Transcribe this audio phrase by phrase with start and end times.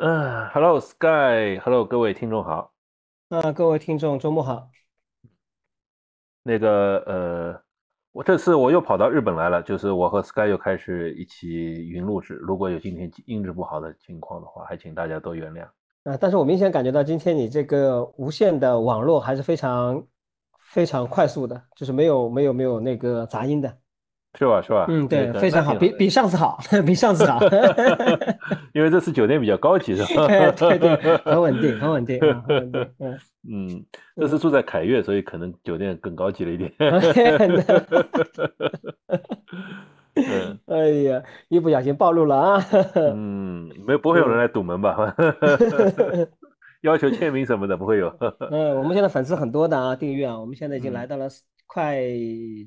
[0.00, 2.72] 嗯，Hello Sky，Hello 各位听众好。
[3.30, 4.70] 啊，各位听众，周末好。
[6.44, 7.60] 那个呃，
[8.12, 11.48] 我这次我又跑到日本来了，就是我和 Sky 又开始一起
[11.88, 12.34] 云录制。
[12.34, 15.64] 如果有今天音质不好的情况的话，还请大家多原谅。
[16.04, 20.06] 啊，但是我明显感觉到今天你这个无线的网络还是非常
[20.60, 23.76] 非常快速的，就是没有没有没有那个杂音的。
[24.36, 24.60] 是吧？
[24.62, 24.86] 是吧？
[24.88, 27.40] 嗯，对，非常好，比比上次好，比上次好。
[28.74, 30.26] 因为这次酒店比较高级，是吧？
[30.52, 32.86] 对对，很稳定，很稳定，很稳定。
[32.98, 33.18] 嗯
[33.50, 33.84] 嗯，
[34.16, 36.70] 这次住在凯悦，所以可能酒店更高级了一点。
[40.14, 42.64] 嗯，哎呀，一不小心暴露了啊！
[42.96, 45.14] 嗯，没不会有人来堵门吧？
[46.82, 48.14] 要求签名什么的不会有。
[48.50, 51.28] 嗯，我们现在粉丝很多的啊，订阅啊，我们现在已经来到了。
[51.68, 52.02] 快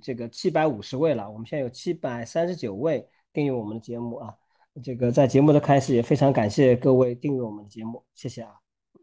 [0.02, 4.34] 这个七百五十位了，我们现在有七百三十九位订阅我们的节目啊。
[4.82, 8.54] 这个在节目的开始也非常感谢各位订阅我们的节目，谢谢啊。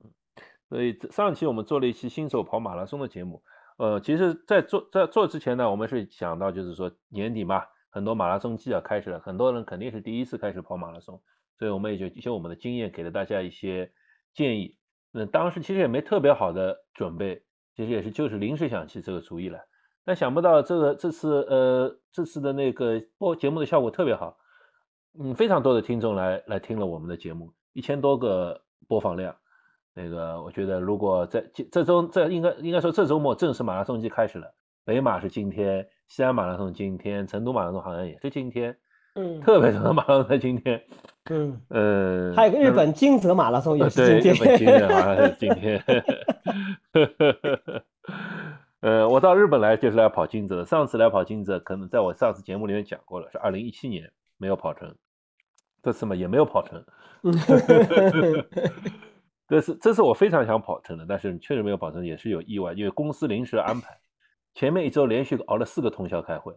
[0.03, 0.11] 嗯
[0.69, 3.43] 所以上期我们做了一期新手跑马拉松的节目，
[3.79, 11.19] 呃，其实，在做在做之前呢，我们是想到就是说年底嘛，很多马拉松季要开始了，很多人肯定是第一次开始跑马拉松，
[11.59, 13.91] 所以我们也就就我们的经验给了大家一些
[14.35, 14.77] 建议。
[15.11, 17.43] 那当时其实也没特别好的准备，
[17.75, 19.59] 其实也是就是临时想起这个主意来。
[20.09, 24.35] 但想不到这个这次呃这次的那个播节目的效果特别好，
[25.21, 29.37] 嗯，非常多的听众来来听了我们的节目，一千多个播放量。
[29.93, 34.51] 那个我觉得如果在这这周这应该应该说这周末正式马拉松季开始了，
[34.83, 38.75] 北马是今天，西安马拉松今天，成都马拉松好像也是今天，
[39.15, 40.83] 嗯， 特别多马拉松在今天，
[41.29, 45.85] 嗯呃，还有个日本金泽马拉松也是今天，日本金泽好像是今天。
[48.81, 50.65] 呃，我到日本来就是来跑金泽的。
[50.65, 54.95] 上次来跑金泽，可能在我上次节目里面讲过了，是二零一七年没有跑成，
[55.83, 56.85] 这次嘛也没有跑成。
[59.49, 63.99] 这是这是我非常想跑成的，但是确实没有跑成，也是有意外，因为公司临时安排。
[64.55, 66.55] 前面一周连续熬了四个通宵开会，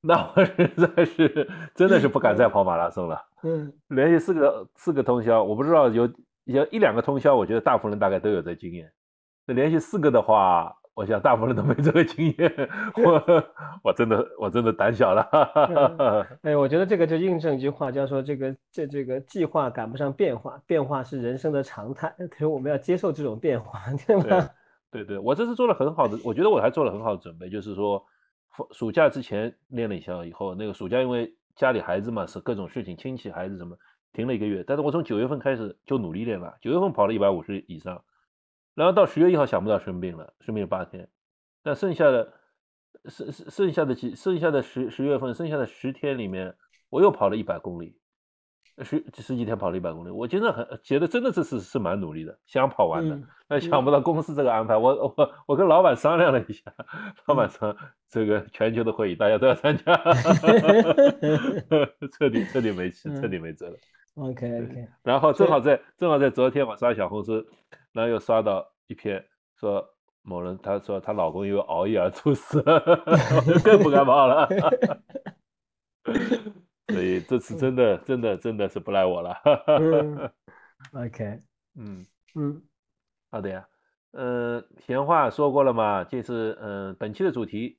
[0.00, 3.20] 那我实在是真的是不敢再跑马拉松了。
[3.42, 6.08] 嗯， 连续四个四个通宵，我不知道有
[6.44, 8.92] 有一两个通宵，我觉得大部分人大概都有这经验。
[9.46, 10.72] 那连续四个的话。
[10.94, 12.52] 我想大部分人都没这个经验，
[13.02, 13.42] 我
[13.82, 15.22] 我真的我真的胆小了。
[16.42, 24.50] 哎，我觉得这个就印证一句话，叫说这个这这个计划赶不上变化，变化是人生的常态，所以我们要接受这种变化，对吧？
[24.90, 28.04] 对对，我这次做了很好的，我觉得我还做了很好的准备，就是说
[28.72, 33.74] 暑假之前练了一下，以后那个暑假因为家里孩子嘛是各种事情，亲戚孩子什么
[34.12, 38.02] 停了一个月，但是我从九月份开始就努力练了，九月份跑了一百五十以上。
[38.74, 41.08] 然后到十月一号想不到生病了，生病了八天，
[41.62, 42.32] 但剩下的
[43.06, 46.54] 剩剩剩下的几剩下的十十月份剩下的十天里面，
[46.88, 47.98] 我又跑了一百公里，
[48.78, 53.20] 十十几天跑了一百公里，我真的很觉得真的这次是蛮努力的，想跑完的。
[53.46, 56.72] 但想不到公司这个安排，我我我跟老板商量了一下，
[57.26, 57.76] 老板说
[58.08, 59.94] 这个全球的会议大家都要参加，
[62.16, 63.76] 彻底彻底没气，彻底没 辙了。
[64.14, 67.44] OK OK，然后正好在正好在昨天我刷小红书。
[67.92, 69.24] 然后又刷到一篇
[69.56, 69.86] 说
[70.22, 72.62] 某人，她说她老公因为熬夜而猝死，
[73.64, 74.48] 更不敢跑了。
[76.88, 79.34] 所以这次真的真的真的是不赖我了。
[80.92, 81.38] OK，
[81.78, 82.04] 嗯
[82.34, 82.62] 嗯，
[83.30, 83.66] 好的呀。
[84.12, 87.78] 嗯，闲话说过了嘛，这次嗯本期的主题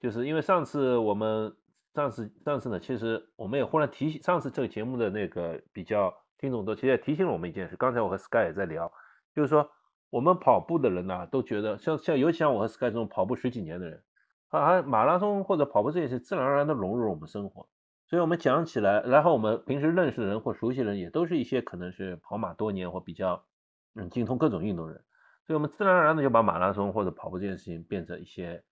[0.00, 1.54] 就是因为上次我们
[1.94, 8.90] 上次上次呢，其实我们也忽然提醒上次这个节目的那个比较听众都其实也提醒了我们一件事，刚才我和 Sky 也在聊。
[9.34, 9.70] 就是说，
[10.10, 14.02] 我们跑步的人呢，都觉得像像，尤其像我和 Sky 这种跑步十几年的人，
[14.48, 17.68] 啊，马拉松或者跑步这件事，自然而然的融入我们生活。
[18.06, 23.44] 所以，我们讲起来，然后我们平时认识的人或熟悉的人，也都是一些可能是跑马多年或比较
[23.94, 25.04] 嗯精通各种运动人。
[25.46, 28.62] 所以我们自然而然的就把马拉松或者跑步这件事情变成一些，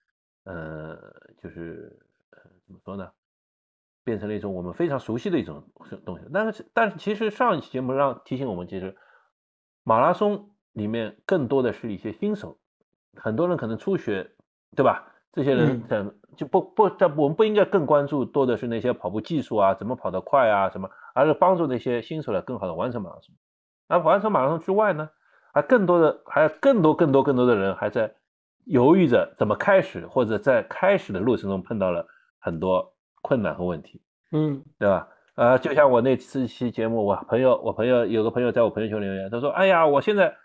[0.44, 0.96] 呃，
[1.38, 1.98] 就是
[2.30, 3.10] 呃怎么说呢，
[4.04, 5.62] 变成了一种我们非常熟悉的一种
[6.06, 6.24] 东西。
[6.32, 8.96] 但是，但是其实上一期节目让提醒我们，其实
[9.86, 10.50] 马拉松。
[10.76, 12.58] 里面更多的是一些新手，
[13.14, 14.30] 很多人可能初学，
[14.76, 15.10] 对吧？
[15.32, 23.34] 这些人等就不不，但我们不应该更关注多的是那些跑步技术啊，怎么跑得快啊，什么，而是帮助那些新手来更好的完成马拉松。
[23.88, 25.08] 而完成马拉松之外呢，
[25.54, 28.14] 还更多的还有更多更多更多的人还在
[28.66, 32.06] 犹豫着怎么开始，或者在开始的路程中碰到了
[32.38, 32.92] 很多
[33.22, 35.08] 困难和问题，嗯，对吧？
[35.36, 40.36] 呃，就像我那次期节目，我朋友我朋友有个朋友在我朋友圈留言，他说：“哎呀，我现在。”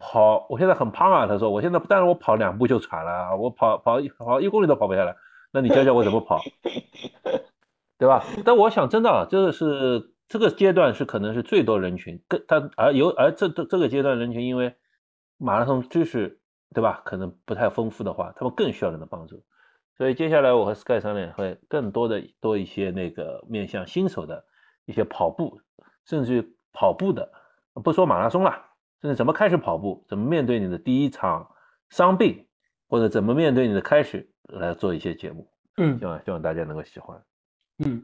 [0.00, 1.26] 跑，我现在很胖啊。
[1.26, 5.16] 他说，我现在，但是我跑两步就喘了，我跑跑跑一公里都跑不下来。
[5.50, 6.40] 那你教教我怎么跑，
[7.98, 8.24] 对吧？
[8.44, 14.76] 但我想真的，这个是这个阶段是可能是最多人群，更他而有而这这这个阶段人群，因为
[15.36, 16.38] 马拉松知识
[16.72, 19.42] 对吧，可能不太丰富的话，他们更需要人的帮助。
[19.98, 24.44] 所以接下来我和 Sky 商量会更多的多一些那个面向新手的
[24.86, 25.60] 一些跑步，
[26.06, 27.30] 甚至于跑步的，
[27.74, 28.52] 不说马拉松了，
[29.02, 31.50] 甚至怎么开始跑步，怎么面对你的第一场
[31.88, 32.46] 伤病，
[32.88, 35.50] 或者怎么面对你的开始，来做一些节目。
[35.76, 37.20] 嗯希望希望大家能够喜欢。
[37.78, 38.02] 嗯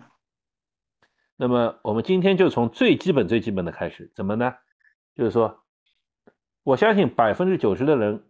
[1.37, 4.55] 那么我们今天就从最基本最基本的开始，怎么呢？
[5.14, 5.62] 就是说，
[6.64, 8.25] 我相信百分之九十的人，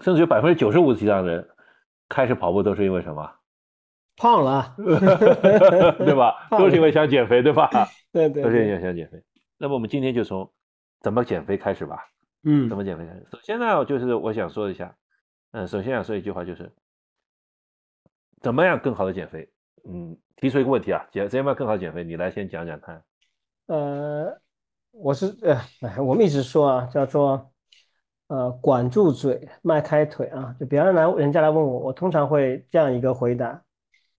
[0.00, 1.48] 甚至有百分之九十五以上的人，
[2.08, 3.30] 开始跑步都是因为什么？
[4.16, 4.74] 胖了
[5.98, 6.48] 对吧？
[6.50, 7.68] 都是因为想减肥，对吧？
[8.12, 9.22] 对对都是因，为想减肥。
[9.58, 10.50] 那么我们今天就从
[11.00, 11.98] 怎么减肥开始吧。
[12.44, 13.26] 嗯怎么减肥开始？
[13.30, 14.96] 首先呢，就是我想说一下，
[15.52, 16.72] 嗯，首先想说一句话，就是
[18.40, 19.50] 怎么样更好的减肥？
[19.88, 22.02] 嗯，提出一个问题啊，减怎么样更好地减肥？
[22.04, 23.02] 你来先讲讲看。
[23.66, 24.40] 呃，
[24.92, 27.50] 我是呃，哎，我们一直说啊，叫做
[28.28, 30.54] 呃，管住嘴，迈开腿啊。
[30.58, 33.62] 就别人来人家来问我，我通常会这样一个回答。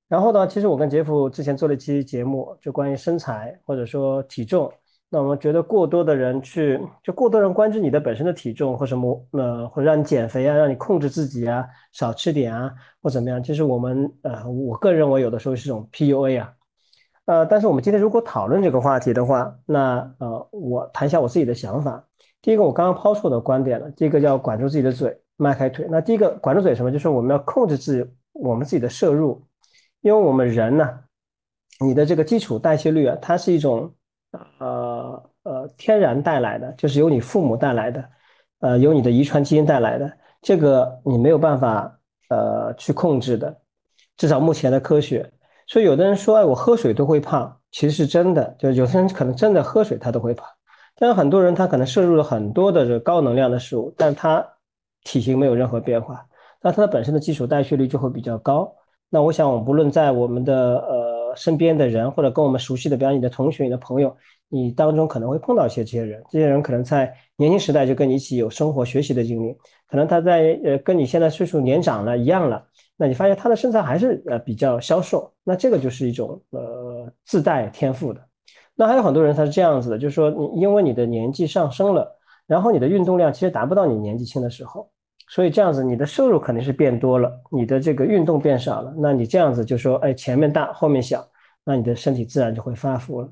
[0.08, 4.72] 然后呢，其实我跟杰夫之前做了一期节目，就关于身材或者说体重。
[5.10, 13.42] 那我们觉得过多的人去，就过多人关注你的本身的体重或什么，呃，或者让你减肥啊，让你控制自己啊，少吃点啊，或怎么样。
[13.42, 16.54] 其实我们呃，我个人认为有的时候是一种 PUA 啊。
[17.26, 22.07] 呃，但是我们今天如果讨论这个话题的话，那呃，我谈一下我自己的想法。
[22.42, 25.88] 第一个，我刚刚抛出我的观点了，第一个叫管住自己的嘴，迈开腿。
[25.90, 26.92] 那第一个管住嘴什么？
[26.92, 29.44] 就是我们要控制自己我们自己的摄入，
[30.02, 30.88] 因为我们人呢，
[31.80, 33.94] 你的这个基础代谢率啊，它是一种
[34.60, 38.10] 呃呃天然带来的，就是由你父母带来的，
[38.60, 40.12] 呃，由你的遗传基因带来的，
[40.42, 42.00] 这个你没有办法
[42.30, 43.56] 呃去控制的，
[44.16, 45.30] 至少目前的科学。
[45.66, 48.56] 所以有的人说，哎，我喝水都会胖，其实是真的。
[48.58, 50.48] 就有些人可能真的喝水他都会胖，
[51.00, 54.46] 但是很多人他可能摄入了很多的这高能量的食物，但他
[55.04, 56.26] 体型没有任何变化，
[56.62, 58.74] 那他的本身的基础代谢率就会比较高。
[59.10, 64.14] 那我想，我们不论在我们的呃身边的人，或者跟我们熟悉的，比方你的同学、你的朋友，
[64.50, 66.22] 你当中可能会碰到一些这些人。
[66.30, 69.56] 这些人可能在年轻时代就跟你一起有生活、学习的经历，
[69.88, 72.66] 可能他在呃跟你现在岁数年长了一样了。
[72.98, 78.27] 那你发现他的身材还是呃比较消瘦，那这个就是一种呃自带天赋的。
[78.78, 82.16] 那还有很多人他是这样子的，就是说你因为你的年纪上升了，
[82.46, 84.90] 然后你的运动量其实达不到你年纪轻的时候，
[85.28, 91.28] 所以这样子你的收入肯定是变多了，你的这个运动变少了，那你这样子就说哎前面大后面小，
[91.66, 93.30] 那你的身体自然就会发福了。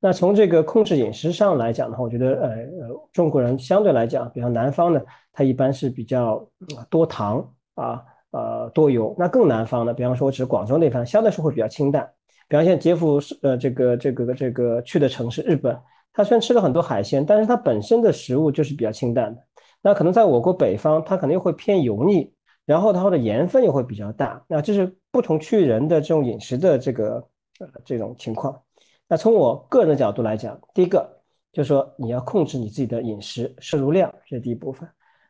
[0.00, 5.00] 那从这个控制饮食上来讲的话，我觉得呃呃中国人相对来讲，比方南方呢，
[5.32, 6.44] 它一般是比较
[6.90, 8.02] 多糖啊。
[8.32, 12.08] 呃，多油，那更南方的，比方说，我指广州那方，相对是会比较清淡。
[12.50, 15.78] 比方像杰夫是呃，这个这个这个去的城市日本，
[16.12, 19.40] 他虽然吃了很多海鲜，但是它本身的食物就是比较清淡的。
[19.80, 22.28] 那可能在我国北方，它可能又会偏油腻，
[22.66, 24.44] 然后它的盐分又会比较大。
[24.48, 27.24] 那这是不同区域人的这种饮食的这个
[27.60, 28.60] 呃这种情况。
[29.06, 31.08] 那从我个人的角度来讲，第一个
[31.52, 34.88] 就是说你要控制你自己的饮食摄入量，这是第一部分。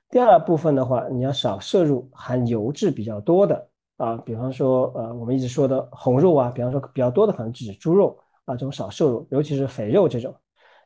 [0.09, 3.69] 第二部分的话，你要少摄入含油质比较多的
[4.01, 10.35] 啊，比方说呃我们一直说的红肉啊，比方说比较多的可能指猪肉啊，这种少瘦肉，尤其是肥肉这种。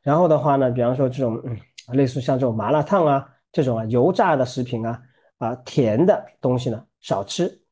[0.02, 1.56] 然后的话呢，比方说这种嗯
[1.96, 5.00] 类似像这种麻辣烫啊这种啊油炸的食品啊
[5.39, 7.62] 啊甜的东西呢少吃。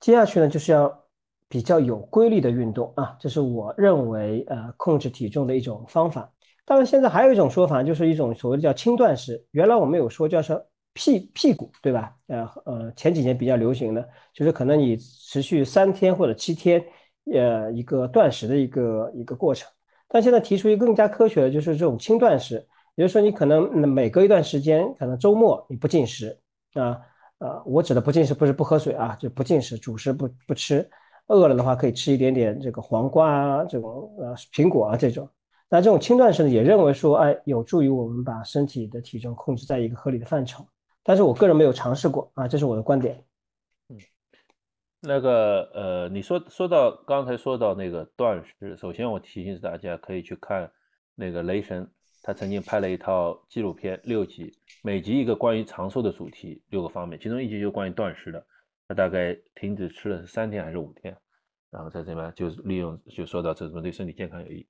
[0.00, 1.04] 接下去呢就是要
[1.48, 6.32] 比较有规律的运动啊，这是我认为呃控制体重的一种方法。
[6.64, 9.46] 当然，现在还有一种说法，就是一种所谓的叫轻断食。
[9.52, 10.62] 原来我们有说叫做
[10.94, 12.14] 屁屁股，对吧？
[12.26, 16.84] 呃呃，前几年比较流行的，就是可能你持续三天或者七天，
[17.32, 19.68] 呃，一个断食的一个一个过程。
[20.08, 22.54] 但现在提出一个更加科学的，就是这种轻断食，
[22.96, 26.36] 也就是说你可能每隔一段时间，可能周末你不进食
[26.74, 26.98] 啊，
[27.38, 30.88] 呃，我指的不进食不是不喝水啊，就不进食，主食不不吃，
[31.28, 35.28] 饿了的话可以吃一点点这个黄瓜啊，这种呃苹果啊这种。
[35.68, 40.66] 那这种轻断食呢，也认为说，哎，有助于我们把身体的体重控制在一个合理的范畴。
[41.08, 43.24] 但是我个人没有尝试过啊，这是我的观点。
[43.88, 43.96] 嗯，
[45.00, 50.70] 那个呃，你说说到刚才说到那个断食，首先我提醒大家可以去看
[51.14, 51.90] 那个雷神，
[52.22, 58.46] 他曾经拍了一套纪录片六集，每集一个关于长寿的主题，六个方面，其中一集就关于断食的，
[58.86, 61.16] 他大概停止吃了是三天还是五天，
[61.70, 64.68] 然后在这边就利用就说到这种对身体健康有益。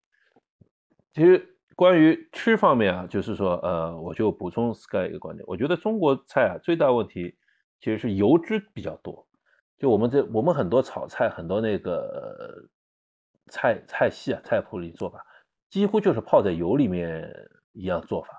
[1.12, 7.36] 其实关于吃方面啊，就是说，呃，我就补充 Sky 一个观点，我觉得中国菜啊最大问题
[7.78, 9.24] 其实是油脂比较多。
[9.78, 12.68] 就我们这我们很多炒菜，很多那个
[13.46, 15.24] 菜菜系啊菜谱里做法，
[15.70, 17.32] 几乎就是泡在油里面
[17.74, 18.30] 一样做法。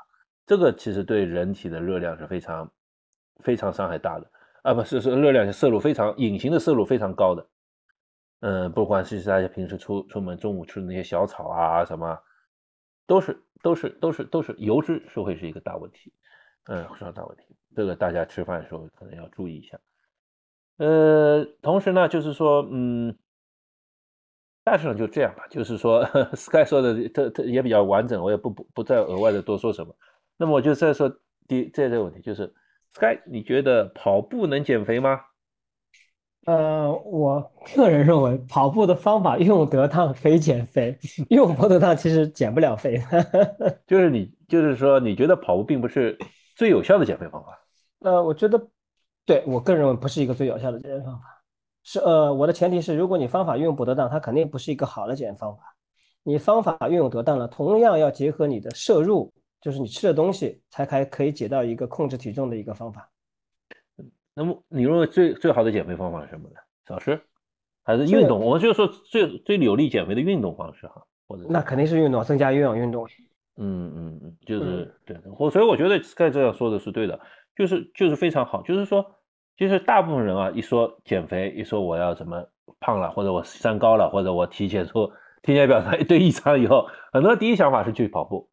[0.45, 2.69] 这个其实对人体的热量是非常
[3.41, 4.29] 非常伤害大的
[4.63, 7.47] 啊，不是是热量是摄入非常隐形的摄入非常高的。
[8.41, 12.19] 嗯，不管是大家平时出出门中午吃的那些小炒啊什么，
[13.09, 16.13] 都是都是都是都是油脂是会是一个大问题，
[16.65, 17.43] 嗯，是个大问题。
[17.75, 19.79] 这个大家吃饭的时候可能要注意一下。
[20.77, 23.17] 呃，同时呢，就是说，嗯，
[24.63, 25.47] 大致上就这样吧。
[25.49, 26.05] 就是说，
[26.37, 29.95] Sky 说的这这也比较完整，我也不不不再额外的多说什么。
[30.37, 31.09] 那么我就再说
[31.47, 32.53] 第这这个问题，就是
[32.93, 35.19] Sky，你觉得跑步能减肥吗？
[36.49, 40.97] 呃，我个人认为跑步的方法用得当可以减肥，
[41.29, 43.01] 用不得当其实减不了肥。
[43.85, 46.17] 就是你就是说，你觉得跑步并不是
[46.55, 47.59] 最有效的减肥方法？
[47.99, 48.67] 呃，我觉得。
[49.25, 51.21] 对我个人认为不是一个最有效的减肥方法，
[51.83, 55.61] 是呃，我的前提是，如果你方法运用不得当，它肯定不是一个好的减肥方法。
[56.23, 63.07] 你方法运用得当了，同样要结合你的摄入，就是你吃的东西，才开可以解到一个控制体重的一个方法。
[64.39, 66.55] 那么你认为最最好的减肥方法是什么呢？
[66.87, 67.19] 少吃
[67.83, 68.39] 还是运动？
[68.39, 73.05] 我们就说最最有利减肥的运动方式哈，或者那肯定是运动，增加有氧运动。
[73.57, 77.19] 嗯嗯嗯，就是对，我所以我觉得盖这样说的是对的，
[77.53, 79.15] 就是就是非常好，就是说。
[79.57, 82.47] 其实大部分人啊，一说减肥，一说我要怎么
[82.79, 88.47] 胖了，或者我三高了，或者我体检出体检表上一堆异常以后，很多第一想法是去跑步。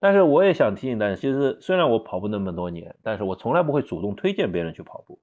[0.00, 5.20] 但是我也想提醒大家，其实虽然我跑步那么多年，但是我从来不会主动推荐别人去跑步。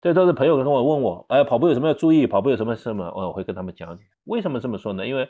[0.00, 2.26] 这都是朋友跟我问我，哎，跑步有什么要注意？
[2.26, 3.12] 跑步有什么什么？
[3.16, 4.04] 我会跟他们讲解。
[4.24, 5.06] 为什么这么说呢？
[5.06, 5.28] 因为，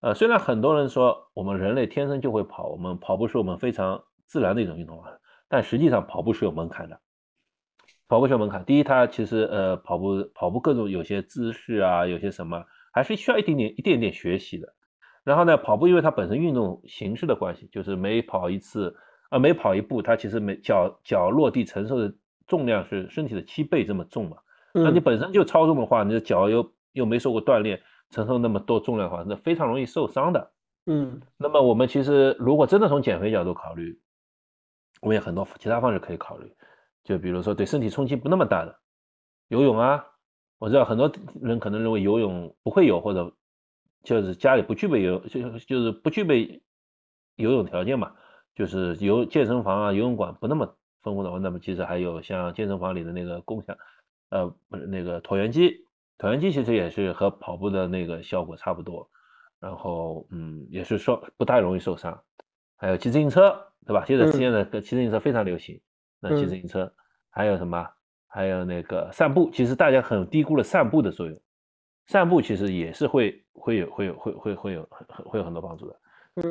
[0.00, 5.10] 呃，虽然很多人说我们人类天生就会跑，我们跑步是我们非常自然的一种运动啊，
[5.48, 7.00] 但实际上跑步是有门槛的。
[8.06, 14.74] 跑步是有门槛，第一，它其实呃跑步跑步各种有些姿势啊，有些什么还是需要一点点一点点学习的。
[15.24, 18.94] 然后呢，跑步因为它本身运动形式的关系，就是每跑一次
[19.30, 22.14] 啊每跑一步，它其实每脚脚落地承受的
[22.46, 24.38] 重量是身体的七倍这么重嘛。
[24.72, 30.52] 那你本身就超重的话，你的脚又又没受过锻炼，承受那么多重量的话，那非常容易受伤的。
[30.86, 31.20] 嗯。
[31.38, 34.00] 那么我们其实如果真的从减肥角度考虑，
[35.00, 36.52] 我们有很多其他方式可以考虑。
[37.04, 38.80] 就比如说对身体冲击不那么大的
[39.48, 40.04] 游泳啊，
[40.58, 41.10] 我知道很多
[41.40, 43.32] 人可能认为游泳不会游，或者
[44.02, 46.62] 就是家里不具备游，就就是不具备
[47.36, 48.12] 游泳条件嘛，
[48.54, 53.76] 就是游健身房啊、游泳馆不那么丰富的话，那么其实还有像健身房里的那个共享，
[54.30, 55.86] 呃，不是那个椭圆机，
[56.18, 59.08] 椭圆机其实也是和跑步的那个效果差不多，
[59.60, 62.20] 然后嗯，也是说不太容易受伤，
[62.76, 64.04] 还有骑自行车，对吧？
[64.04, 65.80] 现在现在骑自行车非常流行。
[66.18, 66.92] 那骑自行车，
[67.30, 67.88] 还有什么？
[68.26, 71.40] 还有那个散步，其实大家很低估了散步的作用。
[72.06, 75.96] 散步其实也是会会有会有会会会有很会有很多帮助的。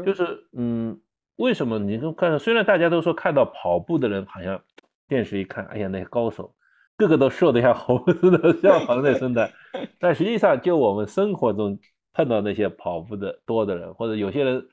[0.03, 0.99] 就是嗯，
[1.37, 2.39] 为什么你看？
[2.39, 4.61] 虽然大家都说看到跑步的人好像
[5.07, 6.53] 电视一看，哎呀，那些高手
[6.97, 9.51] 个个都瘦得像猴子的，像黄的身材，
[9.99, 11.79] 但实际上就我们生活中
[12.13, 14.67] 碰到那些跑步的多的人，或者有些人。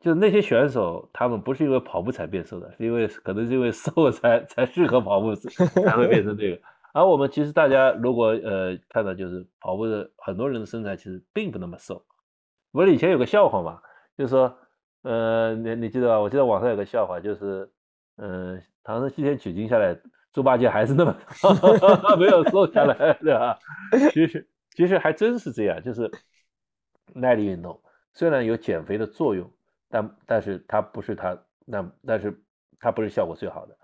[0.00, 5.32] 就是那些选手，他们不是因为跑步才变瘦的，是因为可能是因为瘦才才适合跑步，
[5.86, 6.60] 才会变成这个。
[6.92, 12.04] 而我们其实大家如果呃看到就是跑步的很多人的身材其实并不那么瘦。
[12.72, 13.78] 不是以前有个笑话嘛，
[14.18, 14.58] 就是说，
[15.02, 16.18] 呃，你你记得吧？
[16.20, 17.70] 我记得网上有个笑话，就是
[18.16, 19.96] 嗯，唐僧西天取经下来，
[20.32, 21.16] 猪八戒还是那么
[22.18, 23.58] 没有瘦下来，对吧？
[24.12, 26.10] 其实其实还真是这样，就是
[27.14, 27.80] 耐力运动
[28.12, 29.50] 虽然有减肥的作用。
[29.94, 32.34] 但但是它不是它那，但是
[32.80, 33.76] 它不是效果最好的。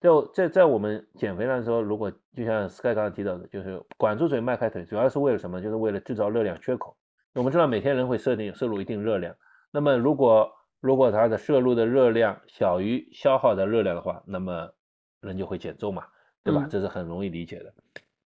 [0.00, 5.60] 就在在我们减肥的时候，如果就像 Sky 刚才提到的，就是管住嘴，迈开腿，主要是为了什么？
[5.60, 6.96] 就是为了制造热量缺口。
[7.34, 9.36] 我们知道每天人会设定摄入一定热量，
[9.70, 10.50] 那么如果
[10.80, 14.72] 如果它的摄入的热量小于消耗的热量的话，那么
[15.20, 16.06] 人就会减重嘛，
[16.42, 16.66] 对吧？
[16.70, 17.74] 这是很容易理解的。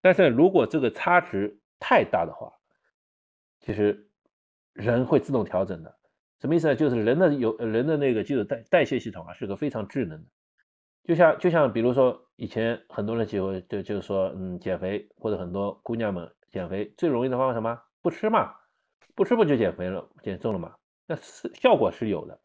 [0.01, 2.53] 但是如果这个差值太大的话，
[3.61, 4.09] 其实
[4.73, 5.99] 人会自动调整的。
[6.41, 6.77] 什么意思呢？
[6.77, 10.29] 就是人的有人的那个基础代代谢系统啊，是个非常智能的。
[11.05, 17.81] 就像就像比如说以前很多人就就就是说，嗯，减肥或者很多姑娘们减肥最容易的方法什么？
[18.03, 18.55] 不吃嘛，
[19.15, 20.75] 不吃不就减肥了，减重了嘛？
[21.07, 22.39] 那是效果是有的，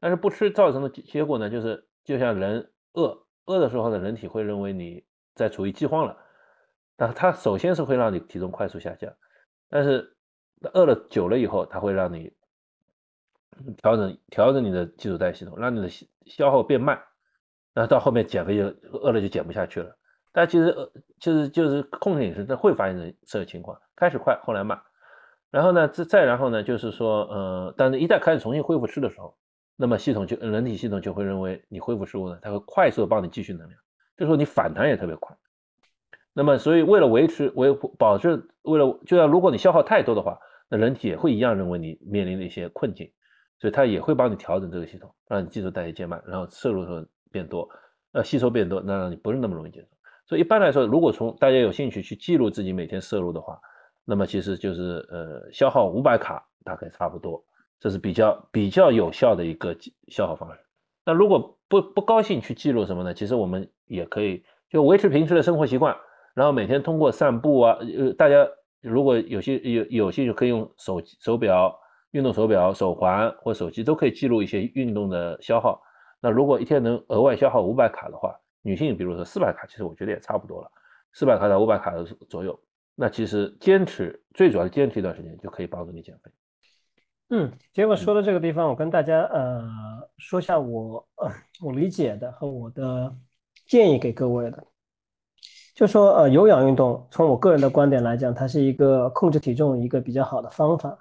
[0.00, 5.04] 但是不吃造成的结果呢，就是就像人饿饿的时候呢，人体会认为你
[5.34, 6.16] 在处于饥荒了，
[6.96, 9.12] 那它首先是会让你体重快速下降，
[9.68, 10.16] 但是
[10.74, 12.32] 饿了久了以后，它会让你。
[13.82, 15.88] 调整调整你的基础代谢系统，让你的
[16.24, 16.98] 消耗变慢，
[17.74, 18.64] 然后到后面减肥就
[18.98, 19.94] 饿了就减不下去了。
[20.32, 24.80] 但其实呃，其实就是控制饮食，它会发生这个情况，开始快，后来慢。
[25.50, 29.36] 然后呢，再再然后呢，就是说，呃，但是一旦开始重新恢复吃的时候，
[29.80, 33.80] 那么系统就人体系统就会认为你恢复食物呢，它会快速帮你继续能量，
[34.14, 35.34] 这时候你反弹也特别快。
[36.34, 43.10] 那么，所以为了维持、维保证，为了就像如果你消耗太多的话，那人体也会一样认为你面临的一些困境，
[43.58, 47.66] 所以它也会帮你调整这个系统，让你基础代谢减慢，然后摄入的变多，
[48.12, 49.88] 呃，吸收变多，那让你不是那么容易接受。
[50.26, 53.58] 所以一般来说，如果从大家有兴趣去记录自己每天摄入的话，
[54.04, 57.42] 那么其实就是呃消耗五百卡大概差不多，
[57.80, 59.76] 这是比较比较有效的一个
[60.08, 60.60] 消耗方式。
[61.04, 63.14] 那如果不不高兴去记录什么呢？
[63.14, 65.96] 其实我们也可以就维持平时的生活习惯。
[66.34, 68.46] 然后每天通过散步啊，呃，大家
[68.80, 71.76] 如果有些有有兴趣，可以用手手表、
[72.12, 75.82] 运动手表、手环或手机都可以记录一些运动的消耗。
[76.20, 80.70] 那如果一天能额外消耗五百卡的话，女性比如说四百卡，其实我觉得也差不多了，
[81.12, 82.58] 四百卡到五百卡的左右。
[82.94, 86.30] 那其实坚持最主要的坚持一段时间就可以帮助你减肥。
[87.32, 89.62] 嗯，结果说到这个地方，我跟大家呃
[90.18, 91.30] 说下我呃
[91.62, 93.14] 我理解的和我的
[93.68, 94.64] 建议给各位的。
[95.74, 100.98] 就说呃有氧运动，从我个人的观点来讲，它是一个控制体重一个比较好的方法。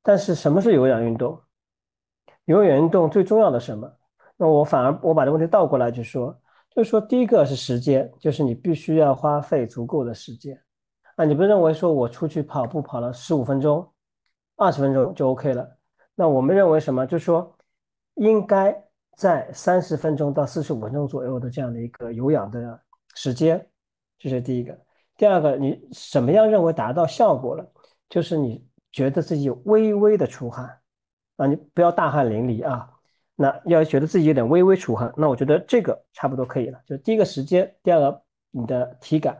[0.00, 1.40] 但是什么是有氧运动？
[2.44, 3.92] 有氧运动最重要的什么？
[4.36, 6.40] 那我反而我把这个问题倒过来去说，
[6.70, 10.56] 就是说第一个是时间，就是你必须要花费足够的时间。
[11.16, 13.86] 啊，你不认为说我出去跑步跑了十五分钟、
[14.56, 15.76] 二十分钟就 OK 了？
[16.14, 17.06] 那我们认为什么？
[17.06, 17.56] 就是说
[18.14, 18.74] 应该
[19.16, 22.80] 在三十分钟到四十五分钟左右的这样的一个有氧的
[23.14, 23.66] 时间。
[24.18, 24.78] 这是第一个，
[25.16, 27.68] 第二个，你什么样认为达到效果了？
[28.08, 30.78] 就是你觉得自己微微的出汗
[31.36, 32.88] 啊，你不要大汗淋漓啊，
[33.34, 36.80] 那要觉得自己有点微微出汗，那我觉得这个差不多可以了。
[36.86, 39.36] 就第一个时间，第二个你的体感，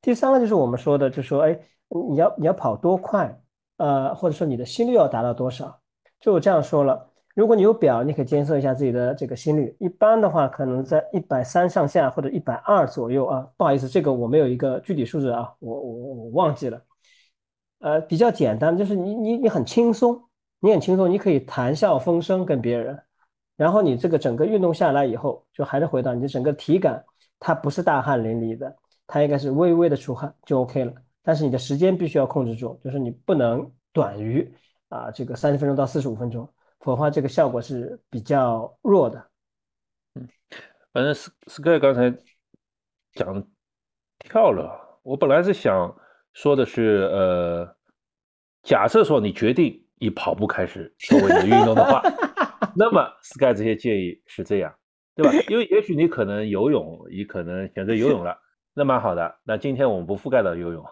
[0.00, 1.60] 第三个就是我们说的，就是说哎，
[2.10, 3.38] 你要你要跑多快，
[3.76, 5.80] 呃，或者说你的心率要达到多少？
[6.20, 7.10] 就我这样说了。
[7.34, 9.76] 如果你有表，你可以监测一下自己的这个心率。
[9.78, 13.46] 一般的话，可能在一百三上下或者一百二左右啊。
[13.58, 16.80] 不好意思，这个我没有一个具体数字啊，我我我忘记了。
[17.80, 20.18] 呃，比较简单，就是你你你很轻松，
[20.60, 22.98] 你很轻松，你可以谈笑风生跟别人。
[23.54, 27.04] 然后你这个整个运动下来以后，就还是回到你的整个体感，
[27.38, 28.74] 它不是大汗淋漓的，
[29.06, 30.92] 它应该是微微的出汗就 OK 了。
[31.26, 34.48] 但是你的时间必须要控制住，就是你不能短于
[34.88, 36.48] 啊这个三十分钟到四十五分钟。
[36.78, 39.28] 否则话，这个效果是比较弱的。
[40.14, 40.28] 嗯，
[40.92, 42.16] 反正 Sky 刚才
[43.14, 43.44] 讲
[44.20, 45.00] 跳了。
[45.02, 45.92] 我本来是想
[46.32, 47.76] 说的是，呃，
[48.62, 52.00] 假设说你决定以跑步开始作为你的运动的话，
[52.76, 54.72] 那么 Sky 这些建议是这样，
[55.16, 55.32] 对吧？
[55.48, 58.38] 因为也许你可能游泳，你可能选择游泳了，
[58.76, 59.36] 那蛮好的。
[59.42, 60.84] 那今天我们不覆盖到游泳，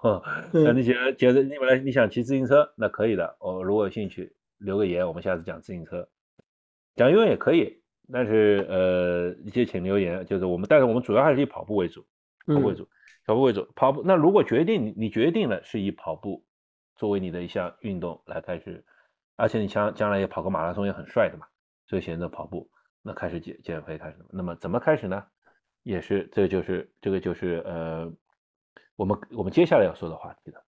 [0.52, 3.36] 那你觉得觉得你本来你想骑自行车，那可以的。
[3.38, 4.34] 我如果有兴趣。
[4.58, 6.08] 留个言，我们下次讲自行车，
[6.94, 12.06] 讲游泳也可以，但是呃，一些请留言，就是我们，但是我们主要还是以跑步为主，
[12.46, 12.88] 跑步为主，
[13.26, 14.02] 跑步为主，跑步。
[14.06, 16.46] 那如果决定你你决定了是以跑步
[16.96, 18.82] 作为你的一项运动来开始，
[19.36, 21.46] 而且你将将来也跑个马拉松也很帅的嘛，
[21.86, 22.70] 所以选择跑步，
[23.02, 24.16] 那开始减减肥开始。
[24.30, 25.26] 那么怎么开始呢？
[25.84, 28.12] 也是这个就是这个就是呃，
[28.96, 30.60] 我们我们接下来要说的话题了，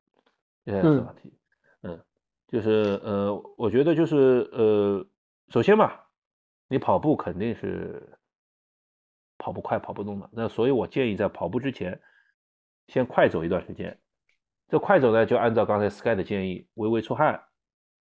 [0.64, 1.36] 接下来说话题，
[1.82, 2.00] 嗯。
[2.48, 5.04] 就是呃，我觉得就是呃，
[5.48, 5.92] 首先嘛，
[6.68, 8.16] 你跑步肯定是
[9.36, 10.30] 跑不快、跑不动的。
[10.32, 12.00] 那所以我建议在跑步之前，
[12.86, 13.98] 先快走一段时间。
[14.68, 17.42] 这快走呢，就按照刚才 Sky 的建议，微微出汗，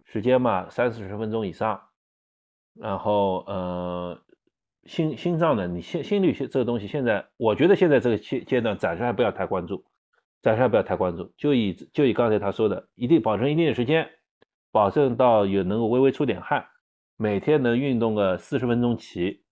[0.03, 1.81] 时间嘛三四十分钟以上。
[2.75, 4.23] 然后呃，
[4.85, 9.85] 心心脏呢，你心心率这个东西，现在我觉得现在这个阶阶段暂时还不要太关注，
[10.41, 14.09] 暂时还不要太关注，就以就以刚才他说的，一定保证一定的时间。
[14.71, 16.67] 保证到有能够微微出点汗，
[17.15, 19.45] 每天能运动个四十分钟起，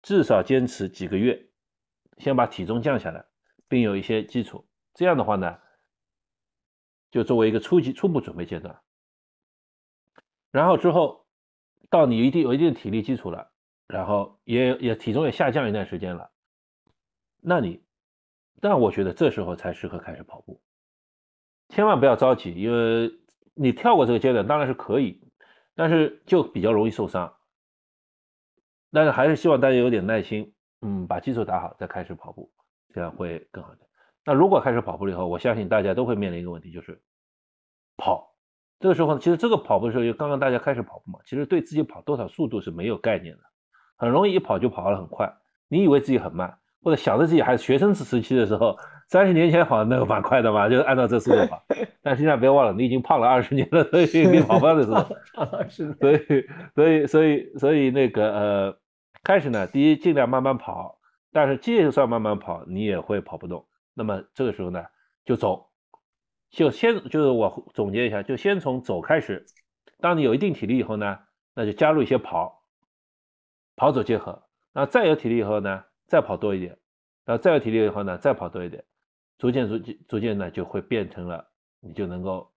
[0.00, 1.50] 至少坚持几个月，
[2.16, 3.26] 先把体重降下来，
[3.68, 4.66] 并有一些基础。
[4.94, 5.58] 这样的话呢，
[7.10, 8.80] 就作为一个初级初步准备阶段。
[10.50, 11.26] 然后之后
[11.90, 13.52] 到你一定有一定体力基础了，
[13.88, 16.30] 然后也也体重也下降一段时间了，
[17.40, 17.82] 那你，
[18.60, 20.60] 那我觉得这时候才适合开始跑步。
[21.68, 23.12] 千万不要着急，因为。
[23.56, 25.22] 你跳过这个阶段当然是可以，
[25.76, 27.32] 但是就比较容易受伤。
[28.90, 32.52] 但是还是希望大家有点耐心，嗯，把基础打好再开始跑步，
[32.92, 33.88] 这样会更好点。
[34.24, 37.00] 那如果开始跑步了以后，我相信大家都会面临一个问题，就是
[37.96, 38.34] 跑。
[38.80, 43.42] 这个时候，其实这个跑步的时候，就刚刚大家开始跑步嘛，其实对自己跑多少速度是没有概念的，
[43.96, 45.32] 很容易一跑就跑了很快。
[45.68, 48.76] 你以为自己很慢，或者想着自己还是学生时期的时候，
[49.08, 51.62] 三十年前跑那个蛮快的嘛，就是按照这速度跑。
[52.02, 55.04] 但现在别忘了，你已经胖了二十年了，所以你跑慢的时候，
[55.98, 56.18] 所以
[56.74, 58.76] 所以所以所以那个呃，
[59.22, 60.98] 开始呢，第一尽量慢慢跑，
[61.32, 63.66] 但是就算慢慢跑，你也会跑不动。
[63.94, 64.84] 那么这个时候呢，
[65.24, 65.66] 就走，
[66.50, 69.46] 就先就是我总结一下，就先从走开始。
[70.00, 71.18] 当你有一定体力以后呢，
[71.54, 72.63] 那就加入一些跑，
[73.76, 74.42] 跑走结合。
[74.72, 76.76] 那再有体力以后呢，再跑多一点。
[77.24, 78.84] 然后再有体力以后呢，再跑多一点，
[79.38, 81.42] 逐渐逐渐逐渐呢，就会变成了
[81.80, 82.52] 你就能够，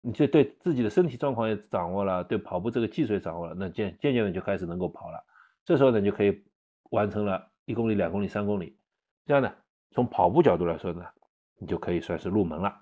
[0.00, 5.22] 你就对自己的身体状况也掌握了，对跑步这个技术也掌握了，那渐渐渐的就开始能够跑了。
[5.62, 6.42] 这时候呢，就可以
[6.90, 8.78] 完成了一公里、两公里、三公里。
[9.26, 9.54] 这样呢，
[9.90, 11.04] 从跑步角度来说呢，
[11.58, 12.80] 你就可以算是入门了。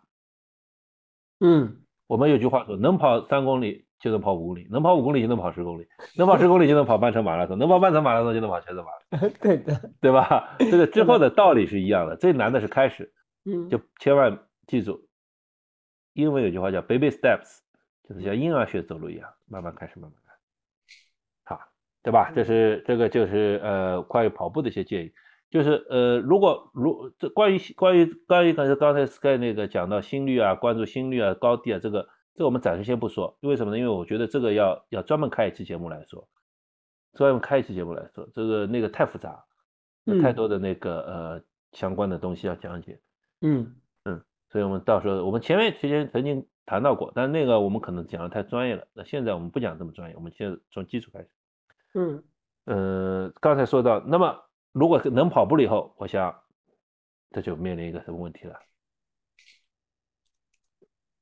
[1.40, 3.85] 嗯，我们有句话说，能跑三公里。
[4.02, 5.86] 就能跑五公里，能跑五公里就能跑十公里，
[6.16, 9.30] 能跑十公里就能跑半程马拉松，能跑半程马拉松就能跑全程马拉松。
[9.40, 10.56] 对的，对吧？
[10.58, 13.12] 这个 之后的道理是一样的，最难的是开始。
[13.44, 14.36] 嗯，就千万
[14.66, 15.06] 记住，
[16.14, 17.60] 英文有句话叫 “baby steps”，
[18.08, 20.34] 就是像婴儿学走路一样，慢慢开始，慢慢来。
[21.44, 21.60] 好，
[22.02, 22.32] 对吧？
[22.34, 25.12] 这是这个就是呃关于跑步的一些建议，
[25.48, 32.08] 就是呃如果如这关于关于关于刚才刚才 Sky 那个讲到心率啊，关注心率啊，高低啊，这个。
[32.35, 33.79] 这我们暂时先不说，为什么呢？
[33.79, 36.27] 因为我觉得这个要要专门开一期节目来说，
[37.12, 39.45] 专门开一期节目来说，这个那个太复杂，
[40.23, 41.42] 太多的那个呃
[41.73, 43.01] 相关的东西要讲解。
[43.42, 48.87] 嗯嗯，所以我们到时候我们前面之前曾经谈到过，但那个我们可能讲的太专业了。
[48.95, 51.29] 那现在我们不讲这么专业，我们先从基础开始。
[51.95, 52.25] 嗯
[52.64, 54.38] 嗯，刚才说到，那么
[54.73, 56.35] 如果能跑步了以后，我想
[57.31, 58.55] 这就面临一个什么问题了？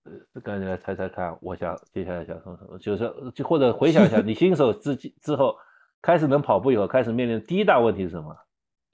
[0.05, 5.57] 呃，赶紧来猜猜看，我想接下来想说什么，就是就或者回想一下，你新手之之后
[6.01, 8.37] 开始能跑步以后，开始面临第一大问题是什么？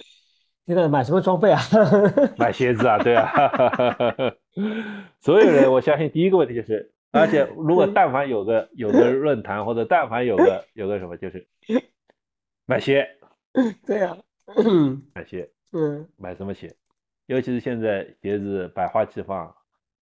[0.66, 1.60] 现在买什么装备啊？
[2.36, 3.30] 买鞋子啊，对啊。
[5.20, 11.46] 所有人，我相信第一个问题就是，而且如果但凡有个有个论坛，或者但凡有个有个什么，就是
[12.64, 13.06] 买鞋。
[13.86, 14.16] 对呀，
[15.14, 15.48] 买鞋。
[15.72, 16.08] 嗯。
[16.16, 16.74] 买什么鞋？
[17.26, 19.54] 尤其是现在鞋子百花齐放，